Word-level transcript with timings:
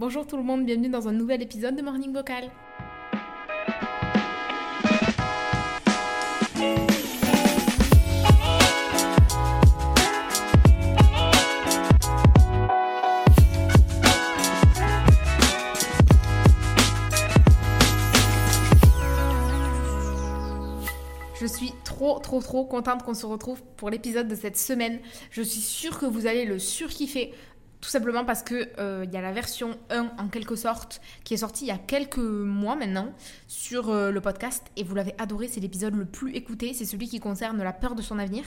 Bonjour 0.00 0.26
tout 0.26 0.38
le 0.38 0.42
monde, 0.42 0.64
bienvenue 0.64 0.88
dans 0.88 1.08
un 1.08 1.12
nouvel 1.12 1.42
épisode 1.42 1.76
de 1.76 1.82
Morning 1.82 2.10
Vocal. 2.10 2.50
Je 21.38 21.46
suis 21.46 21.74
trop 21.84 22.18
trop 22.18 22.40
trop 22.40 22.64
contente 22.64 23.02
qu'on 23.02 23.12
se 23.12 23.26
retrouve 23.26 23.62
pour 23.76 23.90
l'épisode 23.90 24.28
de 24.28 24.34
cette 24.34 24.56
semaine. 24.56 25.00
Je 25.30 25.42
suis 25.42 25.60
sûre 25.60 25.98
que 25.98 26.06
vous 26.06 26.26
allez 26.26 26.46
le 26.46 26.58
surkiffer. 26.58 27.34
Tout 27.80 27.88
simplement 27.88 28.24
parce 28.26 28.42
que 28.42 28.68
euh, 28.78 29.06
y 29.10 29.16
a 29.16 29.22
la 29.22 29.32
version 29.32 29.78
1 29.88 30.12
en 30.18 30.28
quelque 30.28 30.54
sorte 30.54 31.00
qui 31.24 31.32
est 31.32 31.38
sortie 31.38 31.64
il 31.64 31.68
y 31.68 31.72
a 31.72 31.78
quelques 31.78 32.18
mois 32.18 32.76
maintenant 32.76 33.14
sur 33.48 33.88
euh, 33.88 34.10
le 34.10 34.20
podcast 34.20 34.66
et 34.76 34.84
vous 34.84 34.94
l'avez 34.94 35.14
adoré, 35.18 35.48
c'est 35.48 35.60
l'épisode 35.60 35.94
le 35.94 36.04
plus 36.04 36.34
écouté, 36.34 36.74
c'est 36.74 36.84
celui 36.84 37.08
qui 37.08 37.20
concerne 37.20 37.62
la 37.62 37.72
peur 37.72 37.94
de 37.94 38.02
son 38.02 38.18
avenir. 38.18 38.44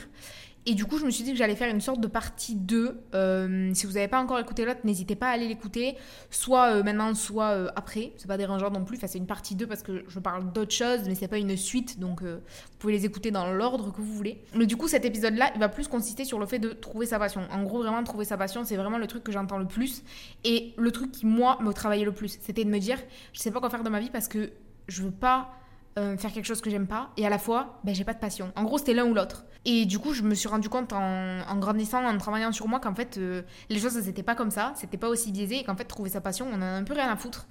Et 0.66 0.74
du 0.74 0.86
coup, 0.86 0.96
je 0.96 1.04
me 1.04 1.10
suis 1.10 1.24
dit 1.24 1.32
que 1.32 1.36
j'allais 1.36 1.56
faire 1.56 1.70
une 1.70 1.80
sorte 1.80 2.00
de 2.00 2.06
partie 2.06 2.54
2. 2.54 2.98
Euh, 3.14 3.70
si 3.74 3.86
vous 3.86 3.92
n'avez 3.92 4.08
pas 4.08 4.18
encore 4.18 4.38
écouté 4.38 4.64
l'autre, 4.64 4.80
n'hésitez 4.84 5.14
pas 5.14 5.28
à 5.28 5.32
aller 5.32 5.46
l'écouter, 5.46 5.96
soit 6.30 6.76
euh, 6.76 6.82
maintenant, 6.82 7.14
soit 7.14 7.50
euh, 7.50 7.68
après. 7.76 8.12
C'est 8.16 8.28
pas 8.28 8.38
dérangeant 8.38 8.70
non 8.70 8.84
plus. 8.84 8.96
Enfin, 8.96 9.06
c'est 9.06 9.18
une 9.18 9.26
partie 9.26 9.56
2 9.56 9.66
parce 9.66 9.82
que 9.82 10.04
je 10.08 10.18
parle 10.18 10.52
d'autres 10.52 10.72
choses, 10.72 11.02
mais 11.06 11.14
c'est 11.14 11.28
pas 11.28 11.36
une 11.36 11.56
suite, 11.56 12.00
donc 12.00 12.22
vous 12.22 12.38
pouvez 12.78 12.94
les 12.94 13.04
écouter 13.04 13.30
dans 13.30 13.52
l'ordre 13.52 13.92
que 13.92 14.00
vous 14.00 14.14
voulez. 14.14 14.42
Mais 14.54 14.66
du 14.66 14.76
coup, 14.76 14.88
cet 14.88 15.04
épisode-là, 15.04 15.50
il 15.54 15.60
va 15.60 15.68
plus 15.68 15.86
consister 15.86 16.24
sur 16.24 16.38
le 16.38 16.46
fait 16.46 16.58
de 16.58 16.70
trouver 16.70 17.06
sa 17.06 17.18
passion. 17.18 17.42
En 17.50 17.62
gros, 17.62 17.82
vraiment 17.82 18.02
trouver 18.02 18.24
sa 18.24 18.38
passion, 18.38 18.64
c'est 18.64 18.76
vraiment 18.76 18.98
le 18.98 19.06
truc 19.06 19.22
que 19.22 19.32
j'entends 19.32 19.58
le 19.58 19.66
plus 19.66 20.02
et 20.44 20.72
le 20.78 20.90
truc 20.92 21.12
qui 21.12 21.26
moi 21.26 21.58
me 21.62 21.72
travaillait 21.72 22.04
le 22.04 22.12
plus. 22.12 22.38
C'était 22.40 22.64
de 22.64 22.70
me 22.70 22.78
dire, 22.78 22.98
je 23.32 23.40
sais 23.40 23.50
pas 23.50 23.60
quoi 23.60 23.68
faire 23.68 23.82
de 23.82 23.90
ma 23.90 24.00
vie 24.00 24.10
parce 24.10 24.28
que 24.28 24.50
je 24.88 25.02
veux 25.02 25.10
pas 25.10 25.50
euh, 25.98 26.16
faire 26.16 26.32
quelque 26.32 26.46
chose 26.46 26.60
que 26.60 26.70
j'aime 26.70 26.86
pas 26.86 27.10
et 27.16 27.24
à 27.24 27.30
la 27.30 27.38
fois 27.38 27.80
ben, 27.84 27.94
j'ai 27.94 28.04
pas 28.04 28.14
de 28.14 28.18
passion. 28.18 28.52
En 28.56 28.64
gros 28.64 28.78
c'était 28.78 28.94
l'un 28.94 29.04
ou 29.04 29.14
l'autre. 29.14 29.44
Et 29.64 29.86
du 29.86 29.98
coup 29.98 30.12
je 30.12 30.22
me 30.22 30.34
suis 30.34 30.48
rendu 30.48 30.68
compte 30.68 30.92
en, 30.92 31.56
grandissant 31.56 32.04
en 32.04 32.18
travaillant 32.18 32.52
sur 32.52 32.68
moi 32.68 32.80
qu'en 32.80 32.94
fait 32.94 33.16
euh, 33.18 33.42
les 33.70 33.78
choses 33.78 34.00
c'était 34.00 34.22
pas 34.22 34.34
comme 34.34 34.50
ça 34.50 34.72
c'était 34.76 34.96
pas 34.96 35.08
aussi 35.08 35.30
biaisé 35.30 35.60
et 35.60 35.64
qu'en 35.64 35.76
fait 35.76 35.84
trouver 35.84 36.10
sa 36.10 36.20
passion 36.20 36.46
on 36.50 36.56
en 36.56 36.62
a 36.62 36.66
un 36.66 36.84
peu 36.84 36.94
rien 36.94 37.10
à 37.10 37.16
foutre. 37.16 37.46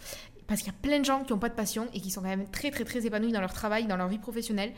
Parce 0.48 0.62
qu'il 0.62 0.74
y 0.74 0.76
a 0.76 0.80
plein 0.82 1.00
de 1.00 1.06
gens 1.06 1.24
qui 1.24 1.32
ont 1.32 1.40
pas 1.40 1.50
de 1.50 1.56
passion 1.56 1.88
et 1.94 2.02
qui 2.02 2.12
sont 2.12 2.22
quand 2.22 2.28
même 2.28 2.50
très 2.50 2.70
très 2.70 2.84
très 2.84 3.06
épanouis 3.06 3.32
dans 3.32 3.42
leur 3.42 3.54
travail 3.54 3.86
dans 3.86 3.98
leur 3.98 4.08
vie 4.08 4.20
professionnelle. 4.20 4.74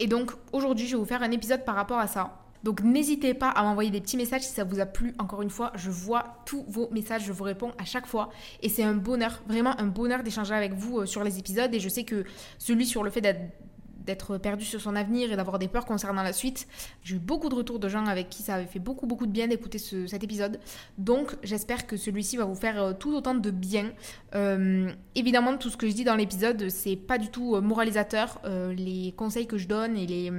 Et 0.00 0.06
donc 0.06 0.32
aujourd'hui 0.52 0.86
je 0.86 0.92
vais 0.92 0.98
vous 0.98 1.06
faire 1.06 1.22
un 1.22 1.30
épisode 1.30 1.64
par 1.64 1.76
rapport 1.76 1.98
à 1.98 2.08
ça 2.08 2.43
donc 2.64 2.82
n'hésitez 2.82 3.34
pas 3.34 3.50
à 3.50 3.62
m'envoyer 3.62 3.90
des 3.90 4.00
petits 4.00 4.16
messages 4.16 4.40
si 4.40 4.52
ça 4.52 4.64
vous 4.64 4.80
a 4.80 4.86
plu. 4.86 5.14
Encore 5.18 5.42
une 5.42 5.50
fois, 5.50 5.70
je 5.76 5.90
vois 5.90 6.38
tous 6.46 6.64
vos 6.66 6.88
messages, 6.90 7.24
je 7.26 7.32
vous 7.32 7.44
réponds 7.44 7.72
à 7.78 7.84
chaque 7.84 8.06
fois. 8.06 8.30
Et 8.62 8.70
c'est 8.70 8.82
un 8.82 8.94
bonheur, 8.94 9.42
vraiment 9.46 9.78
un 9.78 9.86
bonheur 9.86 10.22
d'échanger 10.22 10.54
avec 10.54 10.72
vous 10.72 11.00
euh, 11.00 11.06
sur 11.06 11.22
les 11.22 11.38
épisodes. 11.38 11.72
Et 11.74 11.78
je 11.78 11.90
sais 11.90 12.04
que 12.04 12.24
celui 12.58 12.86
sur 12.86 13.02
le 13.02 13.10
fait 13.10 13.20
d'être 13.20 14.38
perdu 14.38 14.64
sur 14.64 14.80
son 14.80 14.96
avenir 14.96 15.30
et 15.30 15.36
d'avoir 15.36 15.58
des 15.58 15.68
peurs 15.68 15.84
concernant 15.84 16.22
la 16.22 16.32
suite. 16.32 16.66
J'ai 17.02 17.16
eu 17.16 17.18
beaucoup 17.18 17.50
de 17.50 17.54
retours 17.54 17.78
de 17.78 17.88
gens 17.90 18.06
avec 18.06 18.30
qui 18.30 18.42
ça 18.42 18.54
avait 18.54 18.66
fait 18.66 18.78
beaucoup 18.78 19.06
beaucoup 19.06 19.26
de 19.26 19.32
bien 19.32 19.46
d'écouter 19.46 19.78
cet 19.78 20.24
épisode. 20.24 20.58
Donc 20.96 21.36
j'espère 21.42 21.86
que 21.86 21.98
celui-ci 21.98 22.38
va 22.38 22.44
vous 22.44 22.54
faire 22.54 22.82
euh, 22.82 22.92
tout 22.94 23.14
autant 23.14 23.34
de 23.34 23.50
bien. 23.50 23.92
Euh, 24.34 24.90
évidemment, 25.14 25.58
tout 25.58 25.68
ce 25.68 25.76
que 25.76 25.86
je 25.86 25.92
dis 25.92 26.04
dans 26.04 26.16
l'épisode, 26.16 26.70
c'est 26.70 26.96
pas 26.96 27.18
du 27.18 27.28
tout 27.28 27.60
moralisateur. 27.60 28.40
les 28.74 29.12
conseils 29.18 29.46
que 29.46 29.58
je 29.58 29.68
donne 29.68 29.98
et 29.98 30.06
les 30.06 30.32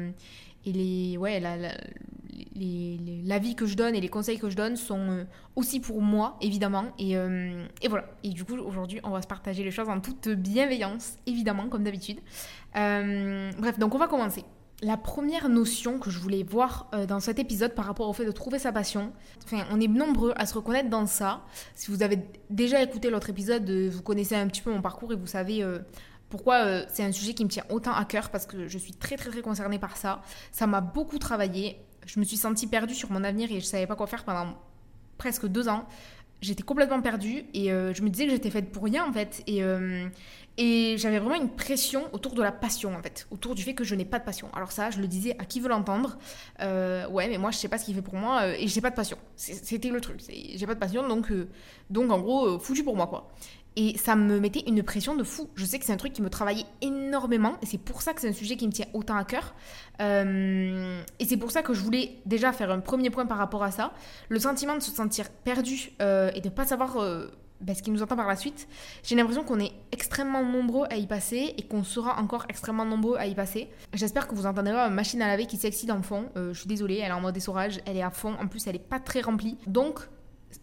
et 0.65 0.71
les 0.71 1.17
ouais 1.17 1.39
la, 1.39 1.57
l'avis 3.25 3.55
que 3.55 3.65
je 3.65 3.75
donne 3.75 3.95
et 3.95 4.01
les 4.01 4.07
conseils 4.07 4.39
que 4.39 4.49
je 4.49 4.55
donne 4.55 4.75
sont 4.75 5.11
euh, 5.11 5.23
aussi 5.55 5.79
pour 5.79 6.01
moi, 6.01 6.37
évidemment. 6.41 6.85
Et, 6.99 7.17
euh, 7.17 7.65
et 7.81 7.87
voilà. 7.87 8.05
Et 8.23 8.29
du 8.29 8.45
coup, 8.45 8.55
aujourd'hui, 8.55 8.99
on 9.03 9.09
va 9.09 9.21
se 9.21 9.27
partager 9.27 9.63
les 9.63 9.71
choses 9.71 9.89
en 9.89 9.99
toute 9.99 10.29
bienveillance, 10.29 11.17
évidemment, 11.25 11.67
comme 11.67 11.83
d'habitude. 11.83 12.19
Euh, 12.75 13.51
bref, 13.59 13.79
donc 13.79 13.93
on 13.95 13.97
va 13.97 14.07
commencer. 14.07 14.43
La 14.81 14.97
première 14.97 15.47
notion 15.47 15.99
que 15.99 16.09
je 16.09 16.19
voulais 16.19 16.43
voir 16.43 16.91
dans 17.07 17.21
cet 17.21 17.39
épisode 17.39 17.73
par 17.73 17.85
rapport 17.85 18.09
au 18.09 18.13
fait 18.13 18.25
de 18.25 18.31
trouver 18.31 18.59
sa 18.59 18.73
passion, 18.73 19.13
enfin, 19.45 19.63
on 19.71 19.79
est 19.79 19.87
nombreux 19.87 20.33
à 20.35 20.45
se 20.45 20.53
reconnaître 20.53 20.89
dans 20.89 21.05
ça. 21.05 21.45
Si 21.75 21.89
vous 21.91 22.03
avez 22.03 22.19
déjà 22.49 22.83
écouté 22.83 23.09
l'autre 23.09 23.29
épisode, 23.29 23.69
vous 23.69 24.01
connaissez 24.01 24.35
un 24.35 24.47
petit 24.47 24.61
peu 24.61 24.73
mon 24.73 24.81
parcours 24.81 25.13
et 25.13 25.15
vous 25.15 25.27
savez 25.27 25.65
pourquoi 26.35 26.87
c'est 26.89 27.03
un 27.03 27.11
sujet 27.11 27.33
qui 27.33 27.45
me 27.45 27.49
tient 27.49 27.63
autant 27.69 27.93
à 27.93 28.05
cœur 28.05 28.29
parce 28.29 28.45
que 28.45 28.67
je 28.67 28.77
suis 28.77 28.93
très 28.93 29.15
très 29.15 29.29
très 29.29 29.41
concernée 29.41 29.79
par 29.79 29.95
ça. 29.95 30.21
Ça 30.51 30.67
m'a 30.67 30.81
beaucoup 30.81 31.19
travaillé 31.19 31.79
je 32.05 32.19
me 32.19 32.25
suis 32.25 32.37
sentie 32.37 32.67
perdue 32.67 32.95
sur 32.95 33.11
mon 33.11 33.23
avenir 33.23 33.51
et 33.51 33.59
je 33.59 33.65
savais 33.65 33.87
pas 33.87 33.95
quoi 33.95 34.07
faire 34.07 34.23
pendant 34.23 34.55
presque 35.17 35.47
deux 35.47 35.67
ans. 35.67 35.85
J'étais 36.41 36.63
complètement 36.63 37.01
perdue 37.01 37.45
et 37.53 37.71
euh, 37.71 37.93
je 37.93 38.01
me 38.03 38.09
disais 38.09 38.25
que 38.25 38.31
j'étais 38.31 38.51
faite 38.51 38.71
pour 38.71 38.83
rien 38.83 39.05
en 39.05 39.13
fait. 39.13 39.41
Et, 39.47 39.63
euh, 39.63 40.07
et 40.57 40.95
j'avais 40.97 41.19
vraiment 41.19 41.41
une 41.41 41.49
pression 41.49 42.03
autour 42.13 42.33
de 42.33 42.43
la 42.43 42.51
passion 42.51 42.95
en 42.95 43.01
fait, 43.01 43.25
autour 43.31 43.55
du 43.55 43.63
fait 43.63 43.73
que 43.73 43.83
je 43.83 43.95
n'ai 43.95 44.05
pas 44.05 44.19
de 44.19 44.25
passion. 44.25 44.49
Alors 44.53 44.71
ça, 44.71 44.91
je 44.91 44.99
le 44.99 45.07
disais 45.07 45.35
à 45.39 45.45
qui 45.45 45.59
veut 45.59 45.69
l'entendre. 45.69 46.17
Euh, 46.59 47.07
ouais, 47.07 47.27
mais 47.29 47.37
moi 47.37 47.51
je 47.51 47.57
sais 47.57 47.69
pas 47.69 47.77
ce 47.77 47.85
qu'il 47.85 47.95
fait 47.95 48.01
pour 48.01 48.15
moi 48.15 48.47
et 48.47 48.67
j'ai 48.67 48.81
pas 48.81 48.91
de 48.91 48.95
passion. 48.95 49.17
C'était 49.35 49.89
le 49.89 50.01
truc. 50.01 50.21
J'ai 50.29 50.67
pas 50.67 50.75
de 50.75 50.79
passion 50.79 51.07
donc, 51.07 51.31
donc 51.89 52.11
en 52.11 52.19
gros, 52.19 52.59
foutu 52.59 52.83
pour 52.83 52.95
moi 52.95 53.07
quoi. 53.07 53.31
Et 53.77 53.97
ça 53.97 54.15
me 54.15 54.39
mettait 54.39 54.63
une 54.67 54.83
pression 54.83 55.15
de 55.15 55.23
fou. 55.23 55.49
Je 55.55 55.65
sais 55.65 55.79
que 55.79 55.85
c'est 55.85 55.91
un 55.91 55.97
truc 55.97 56.13
qui 56.13 56.21
me 56.21 56.29
travaillait 56.29 56.65
énormément 56.81 57.57
et 57.61 57.65
c'est 57.65 57.77
pour 57.77 58.01
ça 58.01 58.13
que 58.13 58.21
c'est 58.21 58.29
un 58.29 58.33
sujet 58.33 58.55
qui 58.55 58.67
me 58.67 58.71
tient 58.71 58.85
autant 58.93 59.17
à 59.17 59.25
cœur. 59.25 59.53
Euh, 60.01 61.01
et 61.19 61.25
c'est 61.25 61.37
pour 61.37 61.51
ça 61.51 61.61
que 61.61 61.73
je 61.73 61.81
voulais 61.81 62.17
déjà 62.25 62.53
faire 62.53 62.71
un 62.71 62.79
premier 62.79 63.09
point 63.09 63.25
par 63.25 63.37
rapport 63.37 63.63
à 63.63 63.71
ça. 63.71 63.91
Le 64.29 64.39
sentiment 64.39 64.75
de 64.75 64.79
se 64.79 64.91
sentir 64.91 65.29
perdu 65.29 65.91
euh, 66.01 66.31
et 66.35 66.39
de 66.39 66.47
ne 66.47 66.53
pas 66.53 66.65
savoir 66.65 66.97
euh, 67.01 67.27
ben, 67.59 67.75
ce 67.75 67.83
qui 67.83 67.91
nous 67.91 68.01
attend 68.01 68.15
par 68.15 68.29
la 68.29 68.37
suite. 68.37 68.69
J'ai 69.03 69.15
l'impression 69.15 69.43
qu'on 69.43 69.59
est 69.59 69.73
extrêmement 69.91 70.43
nombreux 70.43 70.87
à 70.89 70.95
y 70.95 71.05
passer 71.05 71.53
et 71.57 71.63
qu'on 71.63 71.83
sera 71.83 72.17
encore 72.21 72.45
extrêmement 72.47 72.85
nombreux 72.85 73.17
à 73.17 73.25
y 73.25 73.35
passer. 73.35 73.67
J'espère 73.93 74.29
que 74.29 74.35
vous 74.35 74.45
entendrez 74.45 74.71
ma 74.71 74.89
machine 74.89 75.21
à 75.21 75.27
laver 75.27 75.47
qui 75.47 75.57
s'excite 75.57 75.91
en 75.91 76.01
fond. 76.01 76.29
je 76.35 76.53
suis 76.53 76.67
désolée, 76.67 76.99
elle 76.99 77.09
est 77.09 77.13
en 77.13 77.21
mode 77.21 77.35
essorage, 77.35 77.81
elle 77.85 77.97
est 77.97 78.03
à 78.03 78.11
fond. 78.11 78.35
En 78.41 78.47
plus, 78.47 78.67
elle 78.67 78.75
est 78.75 78.79
pas 78.79 78.99
très 78.99 79.19
remplie. 79.19 79.57
Donc, 79.67 79.99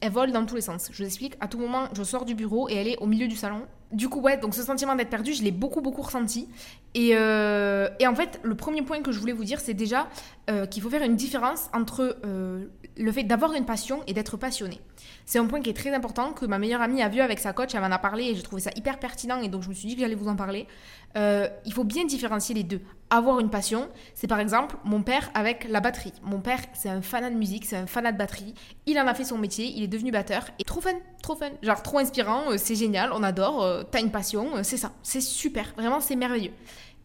elle 0.00 0.12
vole 0.12 0.32
dans 0.32 0.46
tous 0.46 0.56
les 0.56 0.60
sens. 0.60 0.88
Je 0.92 1.02
vous 1.02 1.06
explique, 1.06 1.36
à 1.40 1.48
tout 1.48 1.58
moment, 1.58 1.88
je 1.92 2.02
sors 2.02 2.24
du 2.24 2.34
bureau 2.34 2.68
et 2.68 2.74
elle 2.74 2.88
est 2.88 2.98
au 2.98 3.06
milieu 3.06 3.28
du 3.28 3.36
salon. 3.36 3.66
Du 3.92 4.08
coup, 4.08 4.20
ouais, 4.20 4.38
donc 4.38 4.54
ce 4.54 4.62
sentiment 4.62 4.94
d'être 4.94 5.10
perdu, 5.10 5.34
je 5.34 5.42
l'ai 5.42 5.50
beaucoup, 5.50 5.82
beaucoup 5.82 6.02
ressenti. 6.02 6.48
Et, 6.94 7.10
euh, 7.14 7.88
en 8.06 8.14
fait, 8.14 8.40
le 8.42 8.54
premier 8.54 8.82
point 8.82 9.00
que 9.00 9.12
je 9.12 9.18
voulais 9.18 9.32
vous 9.32 9.44
dire, 9.44 9.60
c'est 9.60 9.74
déjà 9.74 10.08
euh, 10.50 10.66
qu'il 10.66 10.82
faut 10.82 10.90
faire 10.90 11.02
une 11.02 11.16
différence 11.16 11.68
entre 11.72 12.18
euh, 12.24 12.66
le 12.96 13.12
fait 13.12 13.22
d'avoir 13.22 13.52
une 13.54 13.64
passion 13.64 14.00
et 14.06 14.14
d'être 14.14 14.36
passionné. 14.36 14.80
C'est 15.24 15.38
un 15.38 15.46
point 15.46 15.60
qui 15.60 15.70
est 15.70 15.76
très 15.76 15.94
important, 15.94 16.32
que 16.32 16.46
ma 16.46 16.58
meilleure 16.58 16.82
amie 16.82 17.02
a 17.02 17.08
vu 17.08 17.20
avec 17.20 17.38
sa 17.38 17.52
coach, 17.52 17.74
elle 17.74 17.80
m'en 17.80 17.90
a 17.90 17.98
parlé 17.98 18.24
et 18.24 18.34
j'ai 18.34 18.42
trouvé 18.42 18.60
ça 18.60 18.70
hyper 18.76 18.98
pertinent 18.98 19.40
et 19.40 19.48
donc 19.48 19.62
je 19.62 19.68
me 19.68 19.74
suis 19.74 19.88
dit 19.88 19.94
que 19.94 20.00
j'allais 20.00 20.14
vous 20.14 20.28
en 20.28 20.36
parler. 20.36 20.66
il 21.16 21.72
faut 21.72 21.84
bien 21.84 22.04
différencier 22.04 22.54
les 22.54 22.64
deux 22.64 22.80
avoir 23.12 23.40
une 23.40 23.50
passion, 23.50 23.90
c'est 24.14 24.26
par 24.26 24.40
exemple 24.40 24.76
mon 24.84 25.02
père 25.02 25.30
avec 25.34 25.68
la 25.68 25.80
batterie. 25.80 26.14
Mon 26.22 26.40
père, 26.40 26.60
c'est 26.72 26.88
un 26.88 27.02
fanat 27.02 27.28
de 27.28 27.36
musique, 27.36 27.66
c'est 27.66 27.76
un 27.76 27.86
fanat 27.86 28.10
de 28.10 28.16
batterie. 28.16 28.54
Il 28.86 28.98
en 28.98 29.06
a 29.06 29.12
fait 29.12 29.24
son 29.24 29.36
métier, 29.36 29.66
il 29.66 29.82
est 29.82 29.88
devenu 29.88 30.10
batteur 30.10 30.46
et 30.58 30.64
trop 30.64 30.80
fun, 30.80 30.94
trop 31.22 31.36
fun. 31.36 31.50
Genre 31.62 31.82
trop 31.82 31.98
inspirant, 31.98 32.44
c'est 32.56 32.74
génial, 32.74 33.10
on 33.12 33.22
adore, 33.22 33.81
t'as 33.82 34.00
une 34.00 34.10
passion, 34.10 34.56
euh, 34.56 34.62
c'est 34.62 34.76
ça, 34.76 34.92
c'est 35.02 35.20
super, 35.20 35.72
vraiment 35.76 36.00
c'est 36.00 36.16
merveilleux. 36.16 36.52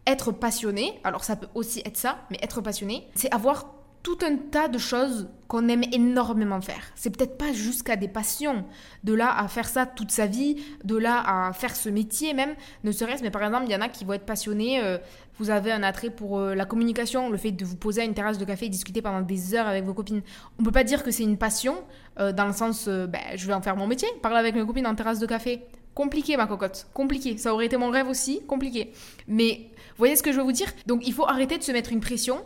Être 0.06 0.32
passionné, 0.32 1.00
alors 1.04 1.24
ça 1.24 1.36
peut 1.36 1.48
aussi 1.54 1.80
être 1.84 1.96
ça, 1.96 2.20
mais 2.30 2.38
être 2.42 2.60
passionné, 2.60 3.08
c'est 3.14 3.32
avoir 3.34 3.78
tout 4.02 4.18
un 4.22 4.36
tas 4.36 4.68
de 4.68 4.78
choses 4.78 5.28
qu'on 5.48 5.68
aime 5.68 5.82
énormément 5.92 6.60
faire. 6.60 6.92
C'est 6.94 7.10
peut-être 7.10 7.36
pas 7.36 7.52
jusqu'à 7.52 7.96
des 7.96 8.08
passions, 8.08 8.64
de 9.04 9.12
là 9.12 9.36
à 9.36 9.48
faire 9.48 9.68
ça 9.68 9.86
toute 9.86 10.10
sa 10.10 10.26
vie, 10.26 10.62
de 10.84 10.96
là 10.96 11.22
à 11.26 11.52
faire 11.52 11.74
ce 11.74 11.88
métier 11.88 12.34
même, 12.34 12.54
ne 12.84 12.92
serait-ce, 12.92 13.22
mais 13.22 13.30
par 13.30 13.42
exemple, 13.42 13.64
il 13.66 13.72
y 13.72 13.76
en 13.76 13.80
a 13.80 13.88
qui 13.88 14.04
vont 14.04 14.12
être 14.12 14.26
passionnés, 14.26 14.80
euh, 14.82 14.98
vous 15.38 15.50
avez 15.50 15.72
un 15.72 15.82
attrait 15.82 16.10
pour 16.10 16.38
euh, 16.38 16.54
la 16.54 16.64
communication, 16.64 17.30
le 17.30 17.36
fait 17.36 17.50
de 17.50 17.64
vous 17.64 17.76
poser 17.76 18.02
à 18.02 18.04
une 18.04 18.14
terrasse 18.14 18.38
de 18.38 18.44
café 18.44 18.66
et 18.66 18.68
discuter 18.68 19.02
pendant 19.02 19.20
des 19.20 19.54
heures 19.54 19.66
avec 19.66 19.84
vos 19.84 19.94
copines. 19.94 20.22
On 20.58 20.62
peut 20.62 20.72
pas 20.72 20.84
dire 20.84 21.02
que 21.02 21.10
c'est 21.10 21.24
une 21.24 21.38
passion, 21.38 21.76
dans 22.16 22.46
le 22.46 22.52
sens, 22.52 22.88
ben, 22.88 23.20
je 23.36 23.46
vais 23.46 23.52
en 23.52 23.62
faire 23.62 23.76
mon 23.76 23.86
métier, 23.86 24.08
parler 24.22 24.38
avec 24.38 24.54
mes 24.54 24.66
copines 24.66 24.86
en 24.88 24.94
terrasse 24.94 25.20
de 25.20 25.26
café. 25.26 25.60
Compliqué, 25.98 26.36
ma 26.36 26.46
cocotte, 26.46 26.86
compliqué. 26.94 27.36
Ça 27.38 27.52
aurait 27.52 27.66
été 27.66 27.76
mon 27.76 27.90
rêve 27.90 28.08
aussi, 28.08 28.40
compliqué. 28.46 28.92
Mais 29.26 29.62
voyez 29.96 30.14
ce 30.14 30.22
que 30.22 30.30
je 30.30 30.36
veux 30.36 30.44
vous 30.44 30.52
dire? 30.52 30.72
Donc 30.86 31.04
il 31.04 31.12
faut 31.12 31.26
arrêter 31.26 31.58
de 31.58 31.64
se 31.64 31.72
mettre 31.72 31.90
une 31.90 31.98
pression 31.98 32.40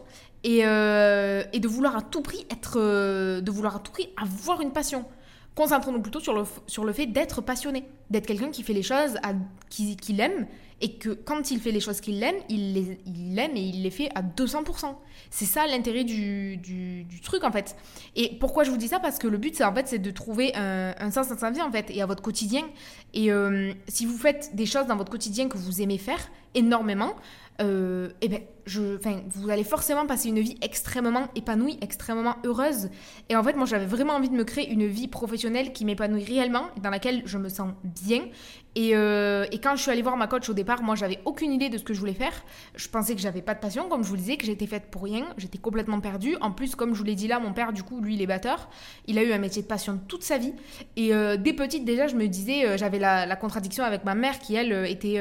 euh, 0.46 1.44
et, 1.52 1.60
de 1.60 1.68
vouloir 1.68 1.94
à 1.94 2.00
tout 2.00 2.22
prix 2.22 2.46
être, 2.50 2.78
euh, 2.80 3.42
de 3.42 3.50
vouloir 3.50 3.76
à 3.76 3.80
tout 3.80 3.92
prix 3.92 4.08
avoir 4.16 4.62
une 4.62 4.72
passion. 4.72 5.04
Concentrons-nous 5.54 6.00
plutôt 6.00 6.20
sur 6.20 6.32
le, 6.32 6.44
sur 6.66 6.86
le 6.86 6.94
fait 6.94 7.04
d'être 7.04 7.42
passionné, 7.42 7.84
d'être 8.08 8.24
quelqu'un 8.24 8.50
qui 8.50 8.62
fait 8.62 8.72
les 8.72 8.82
choses 8.82 9.18
qu'il 9.68 9.98
qui 9.98 10.18
aime 10.18 10.46
et 10.82 10.94
que 10.94 11.10
quand 11.10 11.50
il 11.52 11.60
fait 11.60 11.70
les 11.70 11.80
choses 11.80 12.00
qu'il 12.00 12.22
aime, 12.22 12.34
il 12.48 12.74
les 12.74 12.98
il 13.06 13.38
aime 13.38 13.56
et 13.56 13.62
il 13.62 13.82
les 13.82 13.90
fait 13.90 14.10
à 14.14 14.22
200%. 14.22 14.94
C'est 15.30 15.46
ça 15.46 15.66
l'intérêt 15.66 16.04
du, 16.04 16.56
du, 16.58 17.20
truc 17.22 17.44
en 17.44 17.52
fait. 17.52 17.76
Et 18.16 18.36
pourquoi 18.40 18.64
je 18.64 18.70
vous 18.70 18.76
dis 18.76 18.88
ça? 18.88 18.98
Parce 18.98 19.18
que 19.18 19.28
le 19.28 19.38
but 19.38 19.54
c'est 19.54 19.64
en 19.64 19.72
fait 19.72 19.86
c'est 19.86 20.00
de 20.00 20.10
trouver 20.10 20.54
un, 20.56 20.94
un, 20.98 21.10
sens 21.10 21.28
dans 21.28 21.38
sa 21.38 21.50
vie 21.50 21.62
en 21.62 21.70
fait 21.70 21.88
et 21.90 22.02
à 22.02 22.06
votre 22.06 22.22
quotidien. 22.22 22.62
Et 23.14 23.32
euh, 23.32 23.72
si 23.86 24.04
vous 24.04 24.18
faites 24.18 24.54
des 24.54 24.66
choses 24.66 24.86
dans 24.86 24.96
votre 24.96 25.10
quotidien 25.10 25.48
que 25.48 25.56
vous 25.56 25.80
aimez 25.80 25.98
faire 25.98 26.30
énormément, 26.54 27.14
euh, 27.60 28.10
eh 28.20 28.28
ben, 28.28 28.40
vous 28.66 29.50
allez 29.50 29.64
forcément 29.64 30.06
passer 30.06 30.28
une 30.28 30.40
vie 30.40 30.56
extrêmement 30.62 31.28
épanouie, 31.34 31.78
extrêmement 31.80 32.36
heureuse. 32.44 32.90
Et 33.28 33.36
en 33.36 33.42
fait, 33.42 33.54
moi, 33.54 33.66
j'avais 33.66 33.86
vraiment 33.86 34.14
envie 34.14 34.28
de 34.28 34.34
me 34.34 34.44
créer 34.44 34.70
une 34.70 34.86
vie 34.86 35.08
professionnelle 35.08 35.72
qui 35.72 35.84
m'épanouit 35.84 36.24
réellement, 36.24 36.66
dans 36.82 36.90
laquelle 36.90 37.22
je 37.24 37.38
me 37.38 37.48
sens 37.48 37.72
bien. 37.84 38.22
Et, 38.74 38.92
euh, 38.94 39.44
et, 39.52 39.58
quand 39.58 39.76
je 39.76 39.82
suis 39.82 39.90
allée 39.90 40.00
voir 40.00 40.16
ma 40.16 40.26
coach 40.26 40.48
au 40.48 40.54
départ, 40.54 40.82
moi, 40.82 40.94
j'avais 40.94 41.18
aucune 41.26 41.52
idée 41.52 41.68
de 41.68 41.76
ce 41.76 41.84
que 41.84 41.92
je 41.92 42.00
voulais 42.00 42.14
faire. 42.14 42.32
Je 42.74 42.88
pensais 42.88 43.14
que 43.14 43.20
j'avais 43.20 43.42
pas 43.42 43.54
de 43.54 43.60
passion, 43.60 43.88
comme 43.88 44.02
je 44.02 44.08
vous 44.08 44.14
le 44.14 44.20
disais, 44.20 44.36
que 44.38 44.46
j'étais 44.46 44.66
faite 44.66 44.84
pour 44.90 45.02
rien. 45.02 45.26
J'étais 45.36 45.58
complètement 45.58 46.00
perdue. 46.00 46.36
En 46.40 46.52
plus, 46.52 46.74
comme 46.74 46.94
je 46.94 46.98
vous 46.98 47.04
l'ai 47.04 47.14
dit 47.14 47.28
là, 47.28 47.38
mon 47.38 47.52
père, 47.52 47.74
du 47.74 47.82
coup, 47.82 48.00
lui, 48.00 48.14
il 48.14 48.22
est 48.22 48.26
batteur. 48.26 48.70
Il 49.06 49.18
a 49.18 49.24
eu 49.24 49.32
un 49.32 49.38
métier 49.38 49.62
de 49.62 49.66
passion 49.66 50.00
toute 50.08 50.22
sa 50.22 50.38
vie. 50.38 50.54
Et 50.96 51.12
euh, 51.12 51.36
dès 51.36 51.52
petite, 51.52 51.84
déjà, 51.84 52.06
je 52.06 52.16
me 52.16 52.26
disais, 52.28 52.78
j'avais 52.78 52.98
la, 52.98 53.26
la, 53.26 53.36
contradiction 53.36 53.84
avec 53.84 54.04
ma 54.04 54.14
mère 54.14 54.38
qui, 54.38 54.54
elle, 54.54 54.72
était 54.86 55.20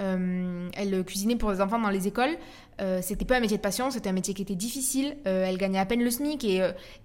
euh, 0.00 0.68
elle 0.74 1.04
cuisinait 1.04 1.36
pour 1.36 1.50
des 1.50 1.60
enfants 1.60 1.78
dans 1.78 1.90
les 1.90 2.06
écoles. 2.06 2.36
Euh, 2.80 3.00
c'était 3.02 3.24
pas 3.24 3.36
un 3.36 3.40
métier 3.40 3.56
de 3.56 3.62
passion, 3.62 3.90
c'était 3.90 4.08
un 4.08 4.12
métier 4.12 4.34
qui 4.34 4.42
était 4.42 4.54
difficile. 4.54 5.16
Euh, 5.26 5.44
elle 5.46 5.56
gagnait 5.56 5.78
à 5.78 5.86
peine 5.86 6.02
le 6.02 6.10
SMIC 6.10 6.44
et, 6.44 6.56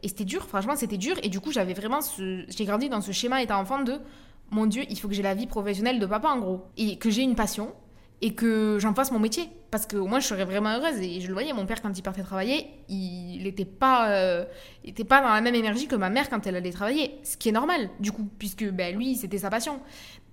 et 0.04 0.08
c'était 0.08 0.26
dur, 0.26 0.46
franchement, 0.48 0.76
c'était 0.76 0.98
dur. 0.98 1.16
Et 1.24 1.30
du 1.30 1.40
coup, 1.40 1.52
j'avais 1.52 1.74
vraiment 1.74 2.02
ce... 2.02 2.46
J'ai 2.50 2.66
grandi 2.66 2.90
dans 2.90 3.02
ce 3.02 3.12
schéma 3.12 3.42
étant 3.42 3.60
enfant 3.60 3.82
de 3.84 4.00
mon 4.52 4.66
Dieu, 4.66 4.84
il 4.90 5.00
faut 5.00 5.08
que 5.08 5.14
j'ai 5.14 5.24
la 5.24 5.34
vie 5.34 5.48
professionnelle 5.48 6.00
de 6.00 6.06
papa 6.06 6.30
en 6.30 6.40
gros. 6.40 6.66
Et 6.78 6.98
que 6.98 7.10
j'ai 7.10 7.22
une 7.22 7.36
passion 7.36 7.74
et 8.24 8.36
que 8.36 8.78
j'en 8.80 8.94
fasse 8.94 9.12
mon 9.12 9.20
métier. 9.20 9.50
Parce 9.72 9.86
que 9.86 9.96
moi, 9.96 10.20
je 10.20 10.28
serais 10.28 10.44
vraiment 10.44 10.72
heureuse. 10.72 11.00
Et 11.00 11.22
je 11.22 11.28
le 11.28 11.34
voyais, 11.34 11.54
mon 11.54 11.66
père, 11.66 11.82
quand 11.82 11.98
il 11.98 12.02
partait 12.02 12.22
travailler, 12.22 12.68
il 12.90 13.44
n'était 13.44 13.66
pas, 13.66 14.46
était 14.84 15.06
pas 15.06 15.22
dans 15.22 15.30
la 15.30 15.40
même 15.40 15.56
énergie 15.56 15.88
que 15.88 15.96
ma 15.96 16.10
mère 16.10 16.30
quand 16.30 16.46
elle 16.46 16.58
allait 16.58 16.74
travailler. 16.74 17.18
Ce 17.24 17.38
qui 17.38 17.48
est 17.48 17.54
normal, 17.54 17.90
du 18.02 18.12
coup, 18.12 18.28
puisque 18.38 18.70
ben, 18.70 18.94
lui, 18.94 19.16
c'était 19.16 19.38
sa 19.38 19.50
passion. 19.50 19.80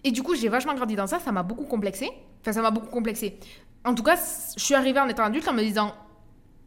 Et 0.04 0.10
du 0.10 0.22
coup, 0.22 0.34
j'ai 0.34 0.48
vachement 0.48 0.74
grandi 0.74 0.96
dans 0.96 1.06
ça, 1.06 1.18
ça 1.18 1.32
m'a 1.32 1.42
beaucoup 1.42 1.64
complexé. 1.64 2.10
Enfin, 2.40 2.52
ça 2.52 2.62
m'a 2.62 2.70
beaucoup 2.70 2.90
complexé. 2.90 3.38
En 3.84 3.94
tout 3.94 4.02
cas, 4.02 4.16
je 4.56 4.62
suis 4.62 4.74
arrivée 4.74 5.00
en 5.00 5.08
étant 5.08 5.24
adulte 5.24 5.48
en 5.48 5.54
me 5.54 5.62
disant 5.62 5.94